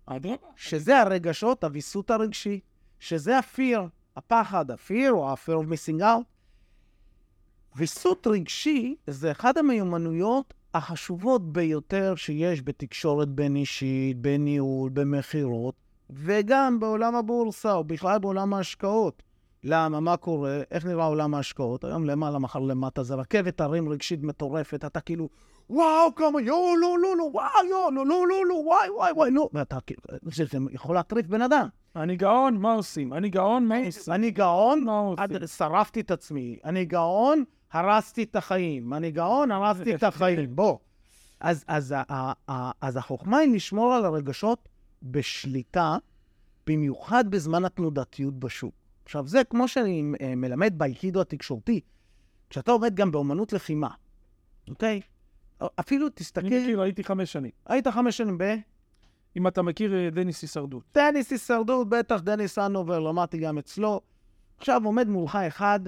[0.06, 0.36] אדרבה.
[0.56, 2.60] שזה הרגשות, הוויסות הרגשי,
[3.00, 3.80] שזה ה-fear,
[4.16, 6.24] הפחד, ה-fear או ה-fear of missing out.
[7.76, 15.74] ויסות רגשי זה אחד המיומנויות החשובות ביותר שיש בתקשורת בין-אישית, בניהול, במכירות,
[16.10, 19.22] וגם בעולם הבורסה, או בכלל בעולם ההשקעות.
[19.64, 20.00] למה?
[20.00, 20.60] מה קורה?
[20.70, 21.84] איך נראה עולם ההשקעות?
[21.84, 25.28] היום למעלה, מחר למטה, זה רכבת הרים רגשית מטורפת, אתה כאילו,
[25.70, 29.30] וואו, כמה, יואו, לא, לא, לא, וואו, יואו, לא, לא, לא, לא, וואי, וואי, וואי,
[29.30, 29.48] לא.
[29.52, 31.68] ואתה כאילו, זה זה יכול להטריף בן אדם.
[31.96, 33.12] אני גאון, מה עושים?
[33.12, 34.14] אני גאון, מה עושים?
[34.14, 35.24] אני גאון, מה עושים?
[35.24, 36.58] עד- שרפתי את עצמי.
[36.64, 38.94] אני גאון, הרסתי את החיים.
[38.94, 40.50] אני גאון, הרסתי את החיים.
[40.56, 40.78] בוא.
[41.40, 41.94] אז, אז,
[42.80, 44.68] אז החוכמה היא לשמור על הרגשות
[45.02, 45.96] בשליטה,
[46.66, 48.74] במיוחד בזמן התנודתיות בשוק.
[49.12, 51.80] עכשיו, זה כמו שאני אה, מלמד באייקידו התקשורתי,
[52.50, 53.88] כשאתה עומד גם באומנות לחימה,
[54.70, 55.00] אוקיי?
[55.80, 57.50] אפילו אני תסתכל, מכיר, הייתי חמש שנים.
[57.66, 58.54] היית חמש שנים ב...
[59.36, 60.82] אם אתה מכיר אה, דניס הישרדות.
[60.94, 64.00] דניס הישרדות, בטח דניס הנובר, למדתי גם אצלו.
[64.58, 65.80] עכשיו עומד מולך אחד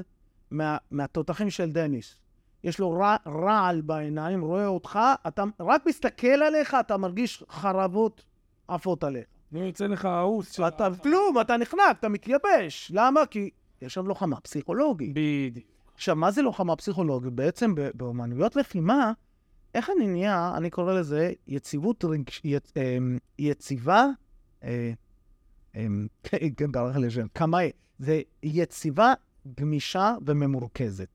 [0.50, 2.18] מה, מהתותחים של דניס.
[2.64, 4.98] יש לו רע, רעל בעיניים, רואה אותך,
[5.28, 8.24] אתה רק מסתכל עליך, אתה מרגיש חרבות
[8.68, 9.33] עפות עליך.
[9.54, 10.52] ויוצא לך העוס.
[10.52, 12.92] של- אתה כלום, אתה נחנק, אתה מתייבש.
[12.94, 13.26] למה?
[13.26, 13.50] כי
[13.82, 15.10] יש שם לוחמה פסיכולוגית.
[15.14, 15.66] בדיוק.
[15.94, 17.32] עכשיו, מה זה לוחמה פסיכולוגית?
[17.32, 19.12] בעצם באומנויות לחימה,
[19.74, 22.40] איך אני נהיה, אני קורא לזה יציבות רגש...
[22.44, 22.72] יצ...
[22.76, 24.06] אמ, יציבה,
[24.64, 24.92] אה,
[25.76, 26.06] אמ,
[26.56, 26.68] כן,
[27.32, 29.14] קמאי, זה יציבה,
[29.60, 31.08] גמישה וממורכזת,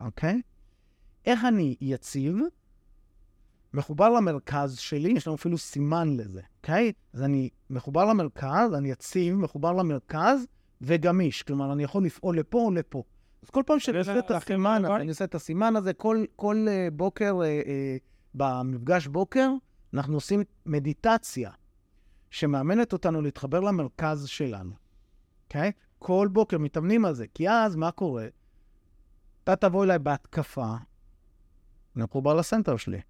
[0.00, 0.40] אוקיי?
[1.26, 2.36] איך אני יציב,
[3.74, 6.92] מחובר למרכז שלי, יש לנו אפילו סימן לזה, אוקיי?
[7.12, 10.46] אז אני מחובר למרכז, אני יציב, מחובר למרכז
[10.80, 13.02] וגמיש, כלומר, אני יכול לפעול לפה או לפה.
[13.42, 14.84] אז כל פעם שאני עושה את הסימן?
[14.84, 17.68] אני עושה את הסימן הזה, כל, כל uh, בוקר, uh, uh,
[18.34, 19.50] במפגש בוקר,
[19.94, 21.50] אנחנו עושים מדיטציה,
[22.30, 24.72] שמאמנת אותנו להתחבר למרכז שלנו,
[25.44, 25.72] אוקיי?
[25.98, 28.26] כל בוקר מתאמנים על זה, כי אז מה קורה?
[29.44, 30.74] אתה תבוא אליי בהתקפה,
[31.96, 33.00] אני מחובר ל center שלי.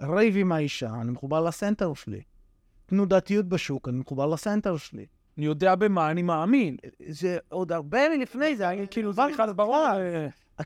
[0.00, 2.22] ריב עם האישה, אני מחובר ל center שלי.
[2.86, 5.06] תנודתיות בשוק, אני מחובר ל center שלי.
[5.38, 6.76] אני יודע במה אני מאמין.
[7.08, 9.86] זה עוד הרבה לפני זה, היה כאילו זה בכלל ברור.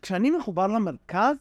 [0.02, 1.36] כשאני מחובר למרכז,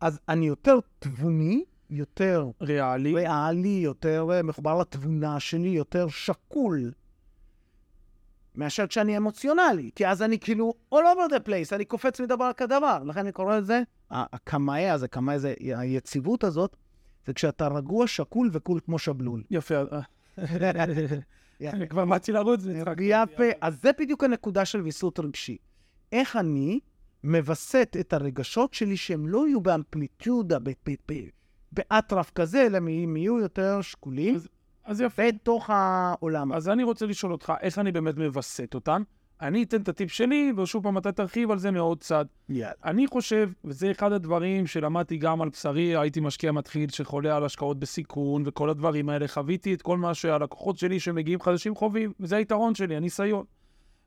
[0.00, 3.14] אז אני יותר תבוני, יותר ריאלי.
[3.14, 6.92] ריאלי, יותר אה, מחובר לתבונה שלי, יותר שקול.
[8.54, 12.98] מאשר כשאני אמוציונלי, כי אז אני כאילו all over the place, אני קופץ מדבר כדבר.
[13.04, 16.76] לכן אני קורא לזה, הקמאי הזה, קמאי זה, היציבות הזאת,
[17.26, 19.42] זה כשאתה רגוע, שקול וקול כמו שבלול.
[19.50, 19.74] יפה.
[21.62, 22.60] אני כבר באתי לרוץ.
[22.98, 23.44] יפה.
[23.60, 25.56] אז זה בדיוק הנקודה של ויסות רגשי.
[26.12, 26.80] איך אני
[27.24, 30.58] מווסת את הרגשות שלי שהם לא יהיו באמפליטיודה,
[31.72, 34.36] באטרף כזה, אלא הם יהיו יותר שקולים.
[34.84, 35.22] אז, יפה.
[35.32, 36.52] בתוך העולם.
[36.52, 39.02] אז אני רוצה לשאול אותך, איך אני באמת מווסת אותם?
[39.42, 42.24] אני אתן את הטיפ שלי, ושוב פעם אתה תרחיב על זה מעוד צד.
[42.48, 42.72] יאללה.
[42.84, 47.78] אני חושב, וזה אחד הדברים שלמדתי גם על בשרי, הייתי משקיע מתחיל שחולה על השקעות
[47.78, 52.74] בסיכון וכל הדברים האלה, חוויתי את כל מה שהלקוחות שלי שמגיעים חדשים חווים, וזה היתרון
[52.74, 53.44] שלי, הניסיון.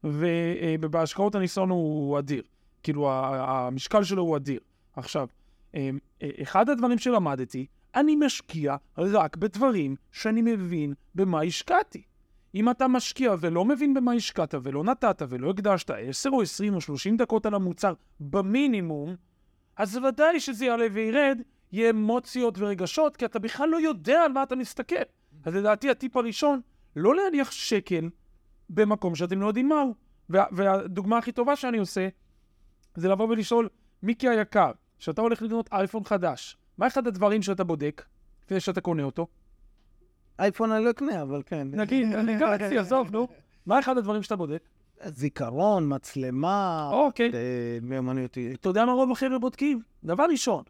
[0.04, 2.44] ובהשקעות הניסיון הוא אדיר.
[2.84, 4.60] כאילו, המשקל שלו הוא אדיר.
[4.96, 5.28] עכשיו,
[5.74, 5.98] אמ,
[6.42, 7.66] אחד הדברים שלמדתי,
[7.96, 12.04] אני משקיע רק בדברים שאני מבין במה השקעתי.
[12.56, 16.82] אם אתה משקיע ולא מבין במה השקעת ולא נתת ולא הקדשת 10 או 20 או
[16.82, 19.16] 30 דקות על המוצר במינימום,
[19.78, 21.41] אז ודאי שזה יעלה וירד,
[21.72, 24.95] יהיה אמוציות ורגשות, כי אתה בכלל לא יודע על מה אתה מסתכל.
[25.45, 26.62] אז לדעתי הטיפ הראשון,
[26.95, 28.10] לא להניח שקל
[28.70, 29.95] במקום שאתם לא יודעים מהו.
[30.30, 32.08] וה, והדוגמה הכי טובה שאני עושה,
[32.95, 33.70] זה לבוא ולשאול,
[34.04, 38.06] מיקי היקר, כשאתה הולך לקנות אייפון חדש, מה אחד הדברים שאתה בודק
[38.45, 39.28] לפני שאתה קונה אותו?
[40.40, 41.68] אייפון אני לא אקנה, אבל כן.
[41.72, 43.28] נגיד, אני גלקסי, עזוב, נו.
[43.66, 44.64] מה אחד הדברים שאתה בודק?
[45.06, 47.32] זיכרון, מצלמה, אוקיי.
[47.34, 48.38] אה, מיומנויות.
[48.54, 49.82] אתה יודע מה רוב החבר'ה בודקים?
[50.04, 50.64] דבר ראשון,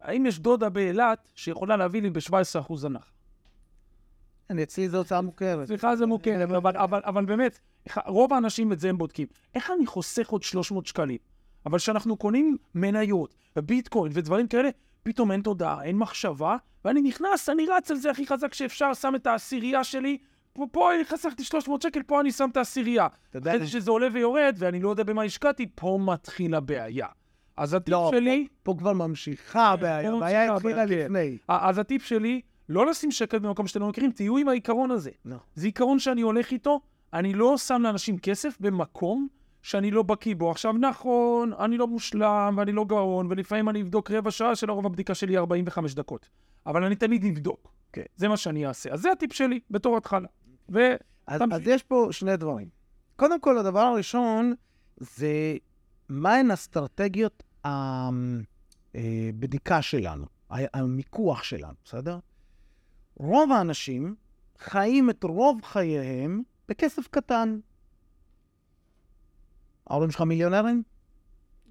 [0.00, 3.10] האם יש דודה באילת שיכולה להביא לי ב-17% הנחה?
[4.50, 5.66] אני אצלי זו הוצאה מוכרת.
[5.66, 7.58] סליחה, זה מוכר, אבל, אבל, אבל באמת,
[8.06, 9.26] רוב האנשים את זה הם בודקים.
[9.54, 11.18] איך אני חוסך עוד 300 שקלים?
[11.66, 14.68] אבל כשאנחנו קונים מניות וביטקוין ודברים כאלה,
[15.06, 19.14] פתאום אין תודעה, אין מחשבה, ואני נכנס, אני רץ על זה הכי חזק שאפשר, שם
[19.14, 20.18] את העשירייה שלי,
[20.52, 23.06] פה, פה חסכתי 300 שקל, פה אני שם את העשירייה.
[23.30, 23.56] אתה יודע...
[23.56, 27.06] אחרי שזה עולה ויורד, ואני לא יודע במה השקעתי, פה מתחיל הבעיה.
[27.56, 28.46] אז הטיפ לא, שלי...
[28.62, 31.38] פה, פה כבר ממשיכה הבעיה, הבעיה התחילה לפני.
[31.48, 35.10] אז הטיפ שלי, לא לשים שקל במקום שאתם לא מכירים, תהיו עם העיקרון הזה.
[35.24, 35.36] לא.
[35.54, 36.80] זה עיקרון שאני הולך איתו,
[37.12, 39.28] אני לא שם לאנשים כסף במקום
[39.66, 40.50] שאני לא בקיא בו.
[40.50, 45.14] עכשיו, נכון, אני לא מושלם ואני לא גאון, ולפעמים אני אבדוק רבע שעה, שלרוב הבדיקה
[45.14, 46.28] שלי היא 45 דקות.
[46.66, 47.60] אבל אני תמיד אבדוק.
[47.64, 47.70] Okay.
[47.92, 48.02] כן.
[48.16, 48.92] זה מה שאני אעשה.
[48.92, 50.28] אז זה הטיפ שלי בתור התחלה.
[50.72, 50.78] ו...
[51.26, 52.68] אז, אז יש פה שני דברים.
[53.16, 54.54] קודם כל, הדבר הראשון
[54.96, 55.56] זה
[56.08, 57.42] מהן אסטרטגיות
[58.94, 62.18] הבדיקה שלנו, המיקוח שלנו, בסדר?
[63.16, 64.14] רוב האנשים
[64.58, 67.58] חיים את רוב חייהם בכסף קטן.
[69.86, 70.82] ההורים שלך מיליונרים?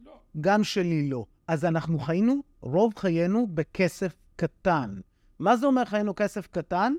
[0.05, 0.11] לא.
[0.41, 1.25] גם שלי לא.
[1.47, 4.99] אז אנחנו חיינו רוב חיינו בכסף קטן.
[5.39, 6.93] מה זה אומר חיינו כסף קטן?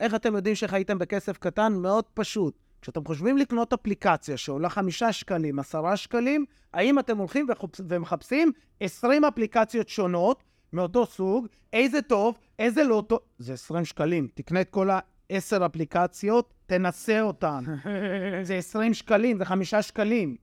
[0.00, 1.72] איך אתם יודעים שחייתם בכסף קטן?
[1.72, 2.58] מאוד פשוט.
[2.82, 7.70] כשאתם חושבים לקנות אפליקציה שעולה חמישה שקלים, עשרה שקלים, האם אתם הולכים וחופ...
[7.88, 13.18] ומחפשים 20 אפליקציות שונות מאותו סוג, איזה טוב, איזה לא טוב?
[13.38, 14.28] זה 20 שקלים.
[14.34, 14.88] תקנה את כל
[15.30, 17.64] העשר אפליקציות, תנסה אותן.
[18.42, 20.36] זה 20 שקלים, זה חמישה שקלים.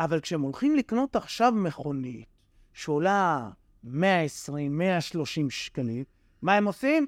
[0.00, 2.26] אבל כשהם הולכים לקנות עכשיו מכונית
[2.72, 3.50] שעולה
[3.84, 6.04] 120, 130 שקלים,
[6.42, 7.06] מה הם עושים?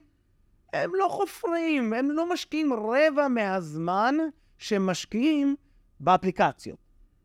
[0.72, 4.14] הם לא חופרים, הם לא משקיעים רבע מהזמן
[4.58, 5.56] שהם משקיעים
[6.00, 6.78] באפליקציות.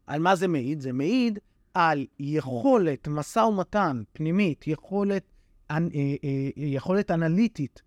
[0.08, 0.82] על מה זה מעיד?
[0.82, 1.40] זה מעיד
[1.74, 5.24] על יכולת משא ומתן פנימית, יכולת,
[5.72, 7.82] אה, אה, יכולת אנליטית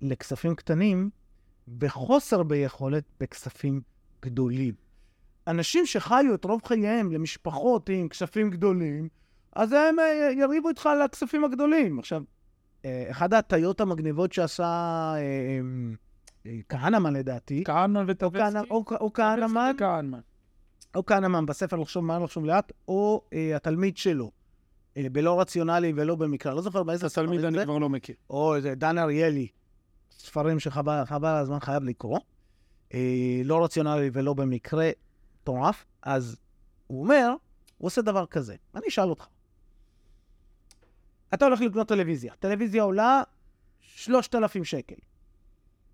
[0.00, 1.10] לכספים קטנים,
[1.80, 3.80] וחוסר ביכולת בכספים
[4.22, 4.85] גדולים.
[5.46, 9.08] אנשים שחיו את רוב חייהם למשפחות עם כספים גדולים,
[9.56, 11.98] אז הם אה, יריבו איתך על הכספים הגדולים.
[11.98, 12.22] עכשיו,
[12.84, 14.64] אה, אחת ההטיות המגניבות שעשה
[15.16, 15.60] אה,
[16.68, 18.70] כהנמן לדעתי, כהנמן וטברסקי?
[18.70, 20.20] או כהנמן.
[20.94, 23.22] או כהנמן בספר לחשוב מה לחשוב לאט, או
[23.56, 24.30] התלמיד שלו,
[24.96, 26.54] בלא רציונלי ולא במקרא.
[26.54, 27.22] לא זוכר באיזה ספר.
[27.22, 28.14] התלמיד אני כבר לא מכיר.
[28.30, 29.48] או איזה דן אריאלי,
[30.10, 32.18] ספרים שחבל הזמן חייב לקרוא.
[33.44, 34.90] לא רציונלי ולא במקרה,
[35.46, 35.84] מטורף.
[36.02, 36.36] אז
[36.86, 37.34] הוא אומר,
[37.78, 38.54] הוא עושה דבר כזה.
[38.74, 39.26] אני אשאל אותך.
[41.34, 42.34] אתה הולך לקנות טלוויזיה.
[42.38, 43.22] טלוויזיה עולה
[43.80, 44.94] 3,000 שקל.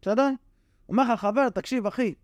[0.03, 0.28] בסדר?
[0.88, 2.14] אומר לך, חבר, תקשיב, אחי,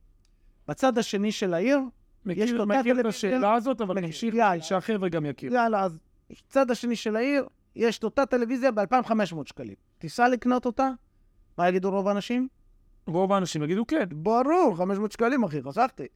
[0.68, 1.79] בצד השני של העיר,
[2.26, 3.07] יש מכיר, לו מכיר את.
[3.07, 4.07] השאלה הזאת, אבל מכיר.
[4.07, 4.62] נמשיך יאללה.
[4.62, 5.55] שהחבר'ה גם יכירו.
[5.55, 5.99] יאללה, אז
[6.31, 9.74] בצד השני של העיר, יש את אותה טלוויזיה ב-2,500 שקלים.
[9.99, 10.91] תיסע לקנות אותה?
[11.59, 12.49] מה יגידו רוב האנשים?
[13.07, 14.05] רוב האנשים יגידו כן.
[14.12, 16.07] ברור, 500 שקלים, אחי, חסכתי.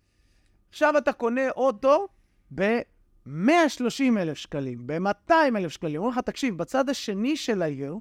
[0.73, 2.09] עכשיו אתה קונה אוטו
[2.55, 5.97] ב-130 אלף שקלים, ב-200 אלף שקלים.
[5.97, 7.97] אומרים לך, תקשיב, בצד השני של העיר,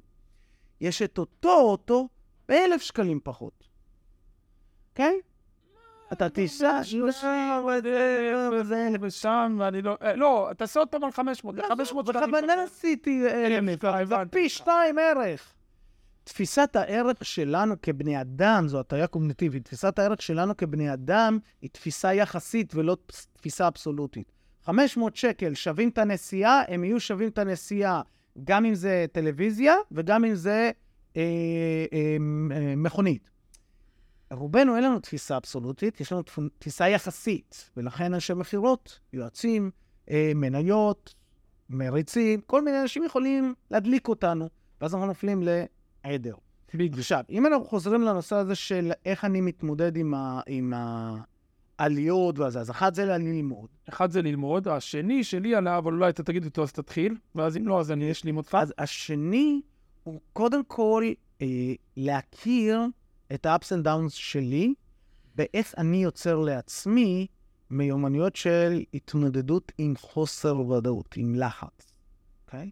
[0.80, 2.08] יש את אותו אוטו
[2.48, 3.68] ב-1,000 שקלים פחות.
[4.94, 5.14] כן?
[6.12, 6.80] אתה תיסע...
[9.00, 9.96] ושם, ואני לא...
[10.02, 11.54] אה, לא, תעשה עוד פעם על 500.
[11.54, 12.30] זה 500 שקלים.
[12.30, 14.30] בכוונה עשיתי אלף, זה הבנתי.
[14.30, 15.54] פי שתיים ערך.
[16.24, 22.14] תפיסת הערך שלנו כבני אדם, זו הטעיה קוגניטיבית, תפיסת הערך שלנו כבני אדם היא תפיסה
[22.14, 22.96] יחסית ולא
[23.32, 24.32] תפיסה אבסולוטית.
[24.64, 28.02] 500 שקל שווים את הנסיעה, הם יהיו שווים את הנסיעה
[28.44, 30.70] גם אם זה טלוויזיה וגם אם זה
[31.16, 31.22] אה,
[31.92, 32.16] אה,
[32.56, 33.30] אה, מכונית.
[34.32, 39.70] רובנו אין לנו תפיסה אבסולוטית, יש לנו תפ- תפיסה יחסית, ולכן אנשי מכירות, יועצים,
[40.10, 41.14] אה, מניות,
[41.70, 44.48] מריצים, כל מיני אנשים יכולים להדליק אותנו,
[44.80, 45.42] ואז אנחנו נופלים
[46.04, 46.34] לעדר.
[46.74, 46.98] בדיוק.
[46.98, 50.72] עכשיו, אם אנחנו חוזרים לנושא הזה של איך אני מתמודד עם, ה, עם
[51.78, 53.68] העליות וזה, אז אחת זה ללמוד.
[53.88, 57.68] אחד זה ללמוד, השני שלי עליו, אבל אולי אתה תגיד אותו אז תתחיל, ואז אם
[57.68, 58.56] לא, אז אני אשלים אותך.
[58.60, 59.60] אז השני
[60.04, 61.04] הוא קודם כל
[61.42, 61.46] אה,
[61.96, 62.80] להכיר
[63.34, 64.74] את ה-ups and downs שלי,
[65.34, 67.26] באיך אני יוצר לעצמי
[67.70, 71.92] מיומנויות של התמודדות עם חוסר ודאות, עם לחץ,
[72.46, 72.70] אוקיי?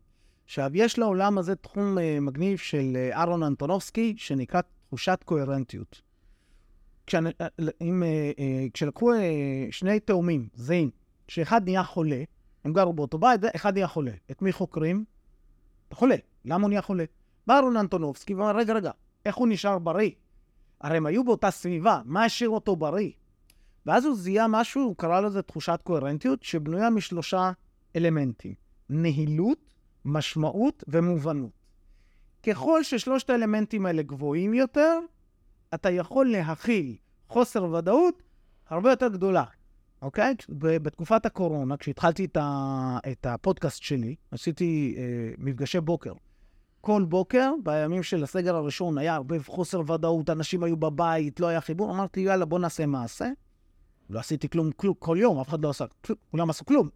[0.51, 6.03] עכשיו, יש לעולם הזה תחום אה, מגניב של אה, אהרון אנטונובסקי, שנקרא תחושת קוהרנטיות.
[7.07, 7.27] כשאנ...
[7.27, 7.47] אה,
[7.81, 10.91] אם, אה, אה, כשלקחו אה, שני תאומים זהים,
[11.29, 12.23] שאחד נהיה חולה,
[12.65, 14.11] הם גרו באותו בית, ואחד נהיה חולה.
[14.31, 15.05] את מי חוקרים?
[15.89, 16.17] אתה חולה.
[16.45, 17.05] למה הוא נהיה חולה?
[17.47, 18.91] בא אהרון אנטונובסקי ואמר, רגע, רגע,
[19.27, 20.11] איך הוא נשאר בריא?
[20.81, 23.11] הרי הם היו באותה סביבה, מה השאיר אותו בריא?
[23.87, 27.53] ואז הוא זיהה משהו, הוא קרא לזה תחושת קוהרנטיות, שבנויה משלושה
[27.97, 28.55] אלמנטים.
[28.89, 29.70] נהילות,
[30.05, 31.51] משמעות ומובנות.
[32.43, 34.99] ככל ששלושת האלמנטים האלה גבוהים יותר,
[35.75, 36.97] אתה יכול להכיל
[37.29, 38.23] חוסר ודאות
[38.69, 39.45] הרבה יותר גדולה,
[40.03, 40.35] אוקיי?
[40.59, 42.27] בתקופת הקורונה, כשהתחלתי
[43.13, 45.03] את הפודקאסט שלי, עשיתי אה,
[45.39, 46.13] מפגשי בוקר.
[46.81, 51.61] כל בוקר, בימים של הסגר הראשון, היה הרבה חוסר ודאות, אנשים היו בבית, לא היה
[51.61, 53.29] חיבור, אמרתי, יאללה, בוא נעשה מעשה.
[54.11, 56.89] לא עשיתי כלום, כלום כל יום, אף אחד לא עשה כלום, כולם עשו כלום.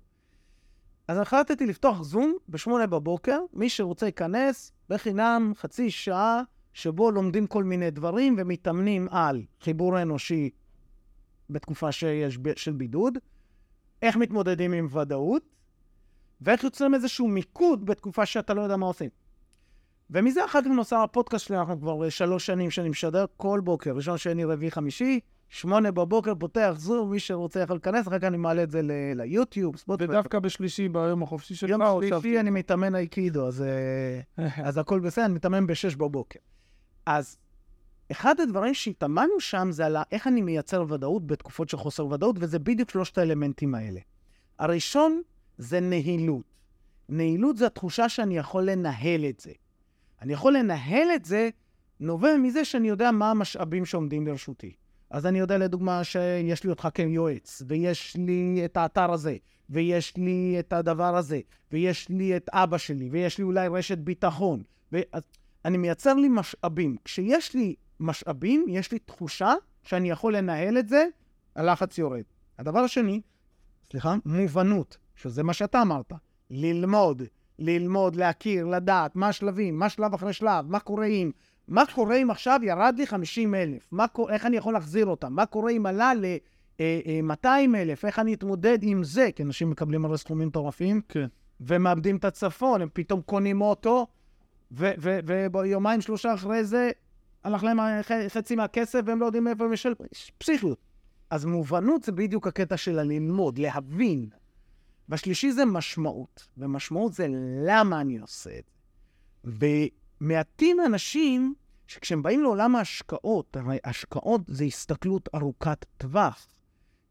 [1.09, 6.43] אז החלטתי לפתוח זום בשמונה בבוקר, מי שרוצה ייכנס בחינם חצי שעה,
[6.73, 10.51] שבו לומדים כל מיני דברים ומתאמנים על חיבור אנושי
[11.51, 13.19] בתקופה שיש ב- של בידוד,
[14.03, 15.43] איך מתמודדים עם ודאות,
[16.41, 19.11] ואיך יוצרים איזשהו מיקוד בתקופה שאתה לא יודע מה עושים.
[20.11, 24.19] ומזה אחר כך נוצר הפודקאסט שלי, אנחנו כבר שלוש שנים שאני משדר כל בוקר, ראשון,
[24.19, 25.21] שני, רביעי, חמישי,
[25.55, 29.13] שמונה בבוקר, פותח זום, מי שרוצה יכול להיכנס, אחר כך אני מעלה את זה ל-
[29.15, 30.17] ליוטיוב, ספוטיפיי.
[30.17, 31.81] ודווקא בשלישי, ביום החופשי שלך, יום.
[32.23, 34.21] שלישי אני מתאמן אייקידו, אז, אה,
[34.69, 36.39] אז הכל בסדר, אני מתאמן בשש בבוקר.
[37.07, 37.39] אז
[38.13, 42.59] אחד הדברים שהתאמנו שם זה על איך אני מייצר ודאות בתקופות של חוסר ודאות, וזה
[42.59, 44.01] בדיוק שלושת האלמנטים האלה.
[44.59, 45.23] הראשון
[45.59, 46.45] זה נהילות.
[47.09, 49.53] נהילות זה התחושה שאני יכול לנהל את זה.
[50.23, 51.51] אני יכול לנהל את זה,
[52.01, 54.73] נובע מזה שאני יודע מה המשאבים שעומדים לרשותי.
[55.15, 59.37] אז אני יודע לדוגמה שיש לי אותך כיועץ, ויש לי את האתר הזה,
[59.71, 61.41] ויש לי את הדבר הזה,
[61.73, 64.63] ויש לי את אבא שלי, ויש לי אולי רשת ביטחון.
[64.93, 65.01] ו...
[65.13, 65.23] אז
[65.65, 66.97] אני מייצר לי משאבים.
[67.05, 71.07] כשיש לי משאבים, יש לי תחושה שאני יכול לנהל את זה,
[71.57, 72.23] הלחץ יורד.
[72.59, 73.21] הדבר השני,
[73.91, 76.13] סליחה, מובנות, שזה מה שאתה אמרת.
[76.51, 77.23] ללמוד,
[77.59, 81.31] ללמוד, להכיר, לדעת, מה השלבים, מה שלב אחרי שלב, מה קורה אם,
[81.69, 83.91] מה קורה אם עכשיו ירד לי 50 אלף,
[84.29, 89.05] איך אני יכול להחזיר אותם, מה קורה אם עלה ל-200 אלף, איך אני אתמודד עם
[89.05, 91.27] זה, כי אנשים מקבלים הרי סכומים מטורפים, כן.
[91.61, 94.07] ומאבדים את הצפון, הם פתאום קונים אוטו,
[94.73, 96.91] וביומיים שלושה אחרי זה
[97.45, 97.79] הלך להם
[98.29, 99.97] חצי מהכסף והם לא יודעים מאיפה הם ישלמו.
[100.39, 100.79] פסיכיות.
[101.31, 104.29] אז מובנות זה בדיוק הקטע של הללמוד, להבין.
[105.09, 107.27] והשלישי זה משמעות, ומשמעות זה
[107.67, 108.71] למה אני עושה את
[109.45, 109.53] זה.
[110.25, 111.55] ומעטים אנשים
[111.87, 116.47] שכשהם באים לעולם ההשקעות, הרי השקעות זה הסתכלות ארוכת טווח.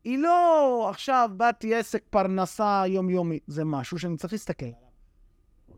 [0.03, 4.77] היא לא עכשיו באתי עסק פרנסה יומיומית, זה משהו שאני צריך להסתכל עליו.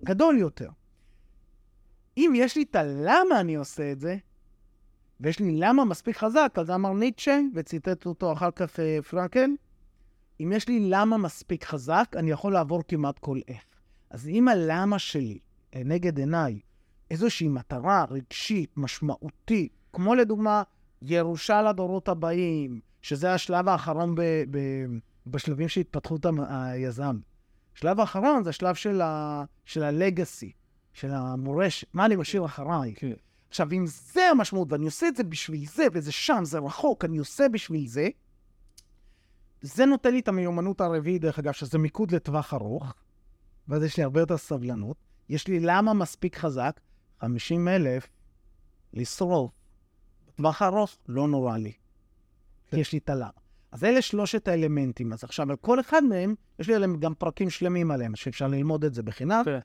[0.04, 0.70] גדול יותר.
[2.18, 4.18] אם יש לי את הלמה אני עושה את זה,
[5.20, 9.50] ויש לי למה מספיק חזק, זה אמר ניטשה, וציטט אותו אחר כך אה, פרנקל,
[10.40, 13.64] אם יש לי למה מספיק חזק, אני יכול לעבור כמעט כל איך.
[14.10, 15.40] אז אם הלמה שלי
[15.76, 16.60] אה, נגד עיניי
[17.12, 20.64] איזושהי מטרה רגשית, משמעותית, כמו לדוגמה,
[21.02, 24.60] ירושה לדורות הבאים, שזה השלב האחרון ב, ב,
[25.28, 27.18] בשלבים של התפתחות היזם.
[27.76, 29.84] השלב האחרון זה השלב של, ה, של
[31.12, 32.94] המורשת, מה אני משאיר אחריי.
[32.96, 33.12] כן.
[33.50, 37.18] עכשיו, אם זה המשמעות, ואני עושה את זה בשביל זה, וזה שם, זה רחוק, אני
[37.18, 38.10] עושה בשביל זה,
[39.62, 42.94] זה נותן לי את המיומנות הרביעית, דרך אגב, שזה מיקוד לטווח ארוך,
[43.68, 44.98] ואז יש לי הרבה יותר סבלנות.
[45.30, 46.80] יש לי למה מספיק חזק,
[47.22, 48.08] 50 אלף,
[48.94, 49.52] לשרוף.
[50.28, 51.72] בטווח הארוך, לא נורא לי.
[52.70, 53.30] כי יש לי את הלמה.
[53.72, 55.14] אז אלה שלושת האלמנטים.
[55.14, 58.84] אז עכשיו, על כל אחד מהם, יש לי עליהם גם פרקים שלמים עליהם, שאפשר ללמוד
[58.84, 59.42] את זה בחינם.
[59.46, 59.60] כן.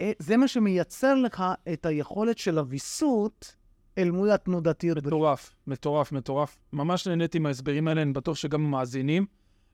[0.00, 3.56] אה, זה מה שמייצר לך את היכולת של הוויסות
[3.98, 5.06] אל מול התנודתיות.
[5.06, 6.58] מטורף, מטורף, מטורף.
[6.72, 9.26] ממש נהניתי מההסברים האלה, אני בטוח שגם המאזינים.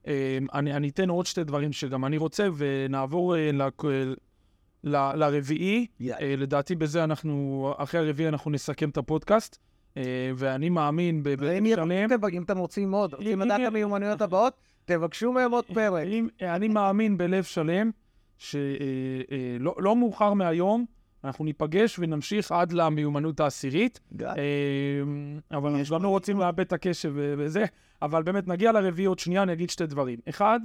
[0.06, 3.50] אה, אני, אני אתן עוד שתי דברים שגם אני רוצה, ונעבור אה,
[4.86, 5.86] ל- לרביעי.
[6.00, 6.20] יאללה.
[6.26, 9.58] אה, לדעתי בזה אנחנו, אחרי הרביעי אנחנו נסכם את הפודקאסט,
[9.96, 10.02] אה,
[10.36, 11.64] ואני מאמין ב- ואם.
[12.08, 14.52] תבג- אם אתם רוצים עוד, רוצים לדעת את המיומנויות הבאות,
[14.84, 16.06] תבקשו מהם עוד פרק.
[16.42, 17.90] אני מאמין בלב שלם
[18.38, 20.84] שלא לא מאוחר מהיום,
[21.24, 24.00] אנחנו ניפגש ונמשיך עד למיומנות העשירית.
[24.20, 24.26] אה,
[25.58, 27.64] אבל אנחנו גם לא רוצים לאבד את הקשב וזה,
[28.02, 30.18] אבל באמת נגיע לרביעי עוד שנייה, אני אגיד שתי דברים.
[30.28, 30.60] אחד,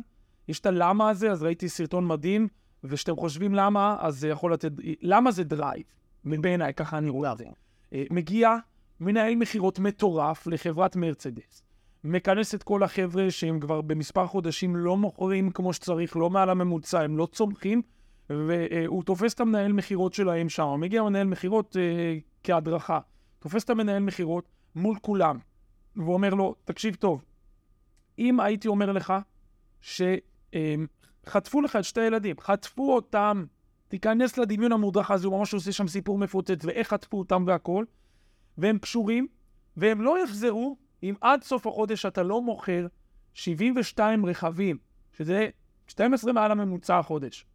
[0.47, 2.47] יש את הלמה הזה, אז ראיתי סרטון מדהים,
[2.83, 4.71] וכשאתם חושבים למה, אז זה יכול לתת...
[5.01, 5.83] למה זה drive?
[6.23, 7.45] בעיניי, ככה אני רואה את זה.
[7.93, 8.55] אה, מגיע
[8.99, 11.63] מנהל מכירות מטורף לחברת מרצדס.
[12.03, 17.01] מכנס את כל החבר'ה שהם כבר במספר חודשים לא מוכרים כמו שצריך, לא מעל הממוצע,
[17.01, 17.81] הם לא צומחים,
[18.29, 20.75] והוא תופס את המנהל מכירות שלהם שם.
[20.79, 22.99] מגיע מנהל מכירות אה, כהדרכה,
[23.39, 25.37] תופס את המנהל מכירות מול כולם,
[25.95, 27.23] ואומר לו, תקשיב טוב,
[28.19, 29.13] אם הייתי אומר לך
[31.25, 33.45] שחטפו לך את שתי הילדים, חטפו אותם,
[33.87, 37.85] תיכנס לדמיון המודרך הזה, הוא ממש עושה שם סיפור מפוצץ, ואיך חטפו אותם והכל,
[38.57, 39.27] והם קשורים,
[39.77, 42.87] והם לא יחזרו אם עד סוף החודש אתה לא מוכר
[43.33, 44.77] 72 רכבים,
[45.17, 45.49] שזה
[45.87, 47.45] 12 מעל הממוצע החודש.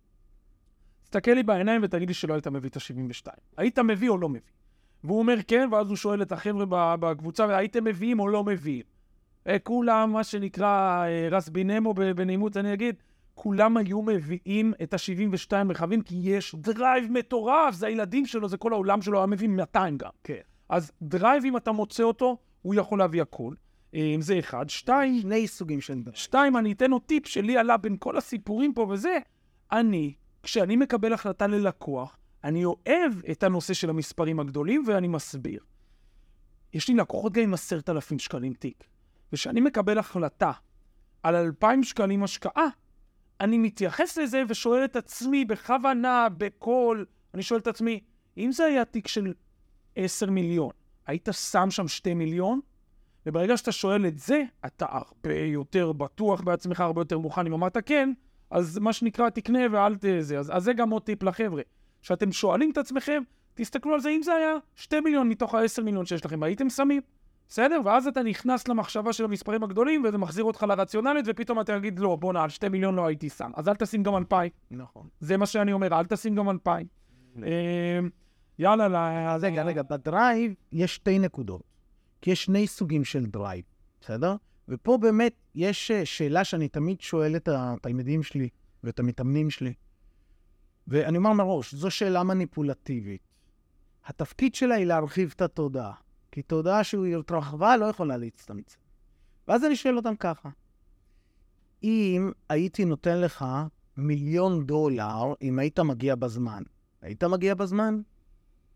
[1.02, 3.30] תסתכל לי בעיניים ותגיד לי שלא היית מביא את ה-72.
[3.56, 4.40] היית מביא או לא מביא?
[5.04, 8.82] והוא אומר כן, ואז הוא שואל את החבר'ה בקבוצה, הייתם מביאים או לא מביאים?
[9.62, 12.96] כולם, מה שנקרא אה, רס בינמו בנעימות, אני אגיד,
[13.36, 18.72] כולם היו מביאים את ה-72 רכבים, כי יש drive מטורף, זה הילדים שלו, זה כל
[18.72, 20.10] העולם שלו, היה מביא 200 גם.
[20.24, 20.40] כן.
[20.68, 23.54] אז drive, אם אתה מוצא אותו, הוא יכול להביא הכל.
[23.94, 24.70] אה, זה אחד.
[24.70, 26.14] שתיים, שני סוגים של דברים.
[26.14, 29.18] שתיים, אני אתן עוד טיפ שלי עלה בין כל הסיפורים פה וזה.
[29.72, 35.60] אני, כשאני מקבל החלטה ללקוח, אני אוהב את הנושא של המספרים הגדולים ואני מסביר.
[36.72, 38.84] יש לי לקוחות גם עם עשרת אלפים שקלים תיק,
[39.32, 40.52] וכשאני מקבל החלטה
[41.22, 42.66] על אלפיים שקלים השקעה,
[43.40, 48.00] אני מתייחס לזה ושואל את עצמי בכוונה, בקול, אני שואל את עצמי,
[48.38, 49.34] אם זה היה תיק של
[49.96, 50.70] עשר מיליון,
[51.06, 52.60] היית שם שם שתי מיליון?
[53.26, 57.46] וברגע שאתה שואל את זה, אתה הרבה יותר בטוח בעצמך, הרבה יותר מוכן.
[57.46, 58.12] אם אמרת כן,
[58.50, 60.04] אז מה שנקרא, תקנה ואל ת...
[60.20, 60.38] זה.
[60.38, 61.62] אז, אז זה גם עוד טיפ לחבר'ה.
[62.02, 63.22] כשאתם שואלים את עצמכם,
[63.54, 67.02] תסתכלו על זה, אם זה היה 2 מיליון מתוך ה-10 מיליון שיש לכם, הייתם שמים?
[67.48, 67.80] בסדר?
[67.84, 72.16] ואז אתה נכנס למחשבה של המספרים הגדולים, וזה מחזיר אותך לרציונלית, ופתאום אתה תגיד, לא,
[72.16, 73.50] בואנה, על 2 מיליון לא הייתי שם.
[73.56, 74.52] אז אל תשים גם 2,000.
[74.70, 75.08] נכון.
[75.20, 76.86] זה מה שאני אומר, אל תשים גם 2,000.
[77.42, 78.00] אה,
[78.58, 78.96] יאללה, ל...
[79.28, 81.62] אז רגע, רגע, ב drive יש שתי נקודות.
[82.22, 83.64] כי יש שני סוגים של drive,
[84.00, 84.36] בסדר?
[84.68, 88.48] ופה באמת יש אה, שאלה שאני תמיד שואל את התלמידים שלי
[88.84, 89.72] ואת המתאמנים שלי.
[90.88, 93.28] ואני אומר מראש, זו שאלה מניפולטיבית.
[94.06, 95.92] התפקיד שלה היא להרחיב את התודעה.
[96.36, 98.78] כי תודעה שהיא התרחבה לא יכולה להצטמצם.
[99.48, 100.48] ואז אני שואל אותם ככה,
[101.82, 103.44] אם הייתי נותן לך
[103.96, 106.62] מיליון דולר אם היית מגיע בזמן,
[107.02, 108.00] היית מגיע בזמן?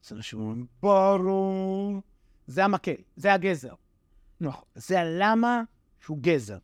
[0.04, 2.02] אז אנשים אומרים, ברור.
[2.46, 3.74] זה המקל, זה הגזר.
[4.40, 4.64] נכון.
[4.74, 5.62] זה הלמה
[6.00, 6.58] שהוא גזר.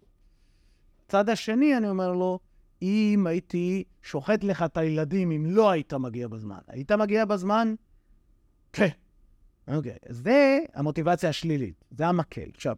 [1.06, 2.38] הצד השני, אני אומר לו,
[2.82, 7.74] אם הייתי שוחט לך את הילדים אם לא היית מגיע בזמן, היית מגיע בזמן?
[8.72, 8.88] כן.
[9.68, 12.50] אוקיי, זה המוטיבציה השלילית, זה המקל.
[12.54, 12.76] עכשיו,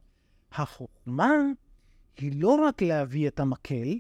[0.53, 1.32] החוכמה
[2.16, 3.99] היא לא רק להביא את המקל,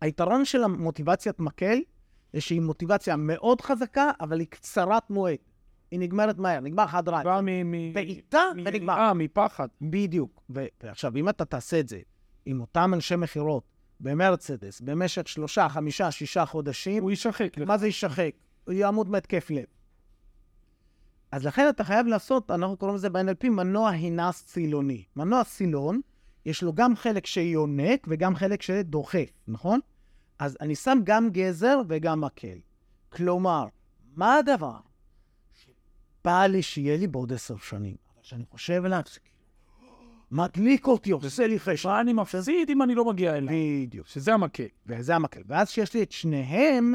[0.00, 1.78] היתרון של המוטיבציית מקל
[2.32, 5.36] זה שהיא מוטיבציה מאוד חזקה, אבל היא קצרת מועד.
[5.90, 7.22] היא נגמרת מהר, נגמר לך הדרייב.
[7.22, 7.92] כבר מ...
[7.92, 8.94] בעיטה ונגמר.
[8.94, 9.68] אה, מפחד.
[9.82, 10.42] בדיוק.
[10.80, 12.00] ועכשיו, אם אתה תעשה את זה
[12.46, 13.64] עם אותם אנשי מכירות
[14.00, 17.58] במרצדס במשך שלושה, חמישה, שישה חודשים, הוא יישחק.
[17.66, 18.30] מה זה יישחק?
[18.64, 19.64] הוא יעמוד מהתקף לב.
[21.32, 25.04] אז לכן אתה חייב לעשות, אנחנו קוראים לזה ב-NLP מנוע הינס צילוני.
[25.16, 26.00] מנוע סילון,
[26.46, 29.80] יש לו גם חלק שיונק וגם חלק שדוחף, נכון?
[30.38, 32.58] אז אני שם גם גזר וגם מקל.
[33.08, 33.66] כלומר,
[34.16, 34.76] מה הדבר
[35.52, 37.96] שבא לי שיהיה לי בעוד עשר שנים?
[38.14, 39.32] אבל שאני חושב עליו, זה כאילו,
[40.30, 41.86] מדליק אותי, עושה לי חשק.
[41.86, 43.54] מה אני מפסיד אם אני לא מגיע אליו?
[43.86, 44.06] בדיוק.
[44.06, 44.66] שזה המקל.
[44.86, 45.42] וזה המקל.
[45.46, 46.94] ואז כשיש לי את שניהם,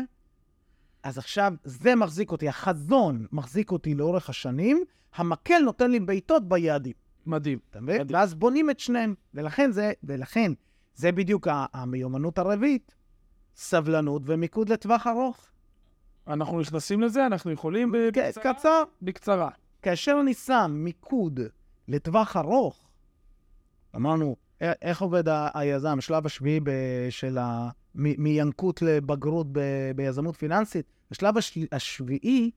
[1.04, 4.84] אז עכשיו זה מחזיק אותי, החזון מחזיק אותי לאורך השנים,
[5.16, 6.94] המקל נותן לי בעיטות ביעדים.
[7.26, 7.60] מדהים.
[7.70, 8.08] אתה מבין?
[8.10, 9.14] ואז בונים את שניהם.
[9.34, 10.52] ולכן זה, ולכן,
[10.96, 12.96] זה בדיוק המיומנות הרביעית,
[13.56, 15.50] סבלנות ומיקוד לטווח ארוך.
[16.28, 18.54] אנחנו נכנסים לזה, אנחנו יכולים בקצרה?
[18.54, 18.84] קצר.
[19.02, 19.50] בקצרה.
[19.82, 21.40] כאשר אני שם מיקוד
[21.88, 22.88] לטווח ארוך,
[23.96, 25.24] אמרנו, איך עובד
[25.54, 26.60] היזם, שלב השביעי
[27.10, 27.70] של ה...
[27.98, 31.66] מינקות לבגרות ב- ביזמות פיננסית, השלב השל...
[31.72, 32.52] השביעי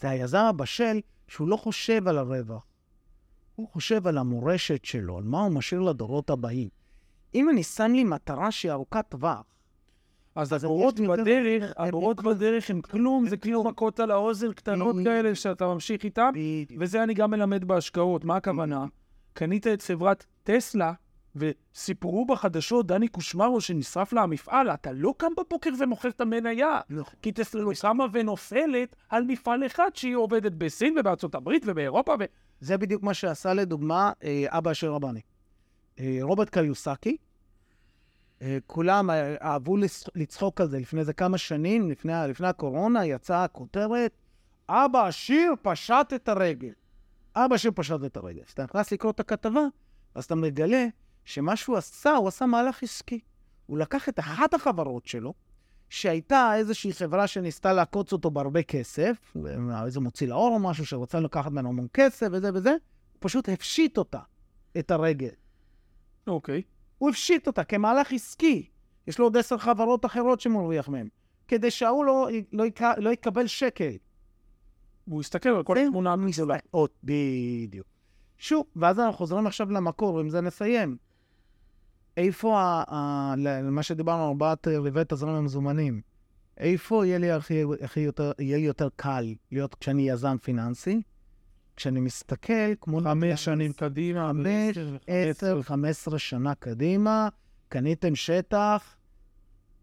[0.00, 2.62] זה היזם הבשל שהוא לא חושב על הרווח,
[3.56, 6.68] הוא חושב על המורשת שלו, על מה הוא משאיר לדורות הבאים.
[7.34, 9.42] אם אני שם לי מטרה שהיא ארוכת טווח,
[10.34, 10.52] אז
[11.04, 14.96] יותר- בדרך, הבורות בדרך הם כלום, זה כאילו מכות על האוזן קטנות.
[15.04, 16.30] כאלה שאתה ממשיך איתן.
[16.78, 18.24] וזה אני גם מלמד בהשקעות.
[18.24, 18.86] מה הכוונה?
[19.32, 20.92] קנית את חברת טסלה,
[21.38, 26.80] וסיפרו בחדשות, דני קושמרו, שנשרף לה המפעל, אתה לא קם בבוקר ומוכר את המניה.
[26.90, 27.14] נכון.
[27.22, 32.24] כי טסלה לא קמה ונופלת על מפעל אחד שהיא עובדת בסין ובארצות הברית ובאירופה, ו...
[32.60, 35.20] זה בדיוק מה שעשה לדוגמה אה, אבא של רבני.
[36.00, 37.16] אה, רוברט קיוסקי,
[38.42, 43.06] אה, כולם אה, אהבו לצ- לצחוק על זה לפני איזה כמה שנים, לפני, לפני הקורונה,
[43.06, 44.12] יצאה הכותרת,
[44.68, 46.72] אבא עשיר פשט את הרגל.
[47.36, 48.40] אבא עשיר פשט את הרגל.
[48.46, 49.60] אז אתה נכנס לקרוא את הכתבה,
[50.14, 50.86] אז אתה מגלה
[51.28, 53.20] שמה שהוא עשה, הוא עשה מהלך עסקי.
[53.66, 55.34] הוא לקח את אחת החברות שלו,
[55.88, 59.34] שהייתה איזושהי חברה שניסתה לעקוץ אותו בהרבה כסף,
[59.84, 62.78] איזה מוציא לאור או משהו שרוצה לקחת ממנו המון כסף וזה וזה, הוא
[63.18, 64.18] פשוט הפשיט אותה,
[64.78, 65.28] את הרגל.
[66.26, 66.62] אוקיי.
[66.98, 68.68] הוא הפשיט אותה כמהלך עסקי.
[69.06, 71.08] יש לו עוד עשר חברות אחרות שמרוויח מהן.
[71.48, 73.92] כדי שההוא לא, לא, יק, לא יקבל שקל.
[75.08, 76.56] והוא הסתכל על כל התמונה הוא הגדולה.
[77.04, 77.86] בדיוק.
[78.38, 81.07] שוב, ואז אנחנו חוזרים עכשיו למקור, ועם זה נסיים.
[82.18, 86.00] איפה, ה, ה, ל- מה שדיברנו, ארבעת רבעי תזרים המזומנים,
[86.56, 91.02] איפה יהיה לי הכי, הכי יותר, יהיה לי יותר קל להיות כשאני יזם פיננסי?
[91.76, 93.00] כשאני מסתכל כמו...
[93.00, 94.28] חמש שנים קדימה.
[94.28, 97.28] חמש, עשר, חמש עשרה שנה קדימה,
[97.68, 98.96] קניתם שטח,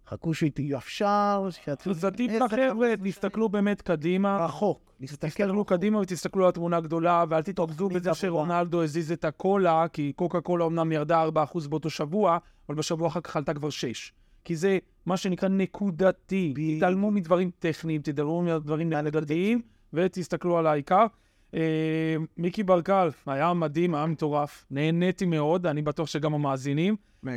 [0.07, 1.91] חכו שיתייפשר, שיתחיל...
[1.91, 4.45] אז עדיף עשר, לחבר'ה, תסתכלו באמת קדימה.
[4.45, 4.93] רחוק.
[5.01, 8.13] תסתכלו קדימה ותסתכלו על התמונה הגדולה, ואל תתרכזו בזה.
[8.13, 12.37] שרונלדו הזיז את הקולה, כי קוקה קולה אמנם ירדה 4% באותו שבוע,
[12.69, 14.13] אבל בשבוע אחר כך עלתה כבר 6.
[14.43, 16.53] כי זה מה שנקרא נקודתי.
[16.77, 19.61] תתעלמו מדברים טכניים, תתעלמו מדברים נקודתיים,
[19.93, 21.05] ותסתכלו על העיקר.
[21.53, 24.65] אה, מיקי ברקל, היה מדהים, היה מטורף.
[24.71, 26.95] נהניתי מאוד, אני בטוח שגם המאזינים.
[27.27, 27.33] אה,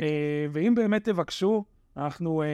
[0.51, 1.63] ואם באמת תבקשו,
[1.99, 2.47] אנחנו אה,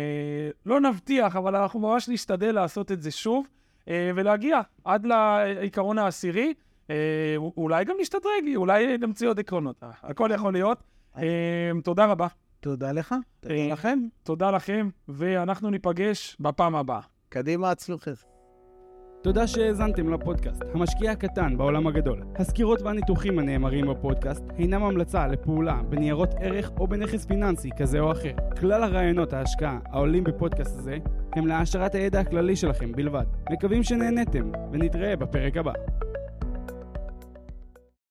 [0.66, 3.48] לא נבטיח, אבל אנחנו ממש נשתדל לעשות את זה שוב,
[3.88, 6.54] אה, ולהגיע עד לעיקרון העשירי.
[6.90, 6.96] אה,
[7.38, 9.76] אולי גם נשתדרג, אולי נמציא עוד עקרונות.
[9.84, 10.84] אה, הכל יכול להיות.
[11.18, 12.28] אה, תודה רבה.
[12.60, 14.00] תודה לך, תודה אה, לכם.
[14.24, 17.02] תודה לכם, ואנחנו ניפגש בפעם הבאה.
[17.30, 18.35] קדימה, הצלוחת.
[19.26, 22.24] תודה שהאזנתם לפודקאסט, המשקיע הקטן בעולם הגדול.
[22.36, 28.32] הסקירות והניתוחים הנאמרים בפודקאסט אינם המלצה לפעולה בניירות ערך או בנכס פיננסי כזה או אחר.
[28.60, 30.98] כלל הרעיונות ההשקעה העולים בפודקאסט הזה
[31.36, 33.26] הם להעשרת הידע הכללי שלכם בלבד.
[33.52, 35.74] מקווים שנהניתם, ונתראה בפרק הבא.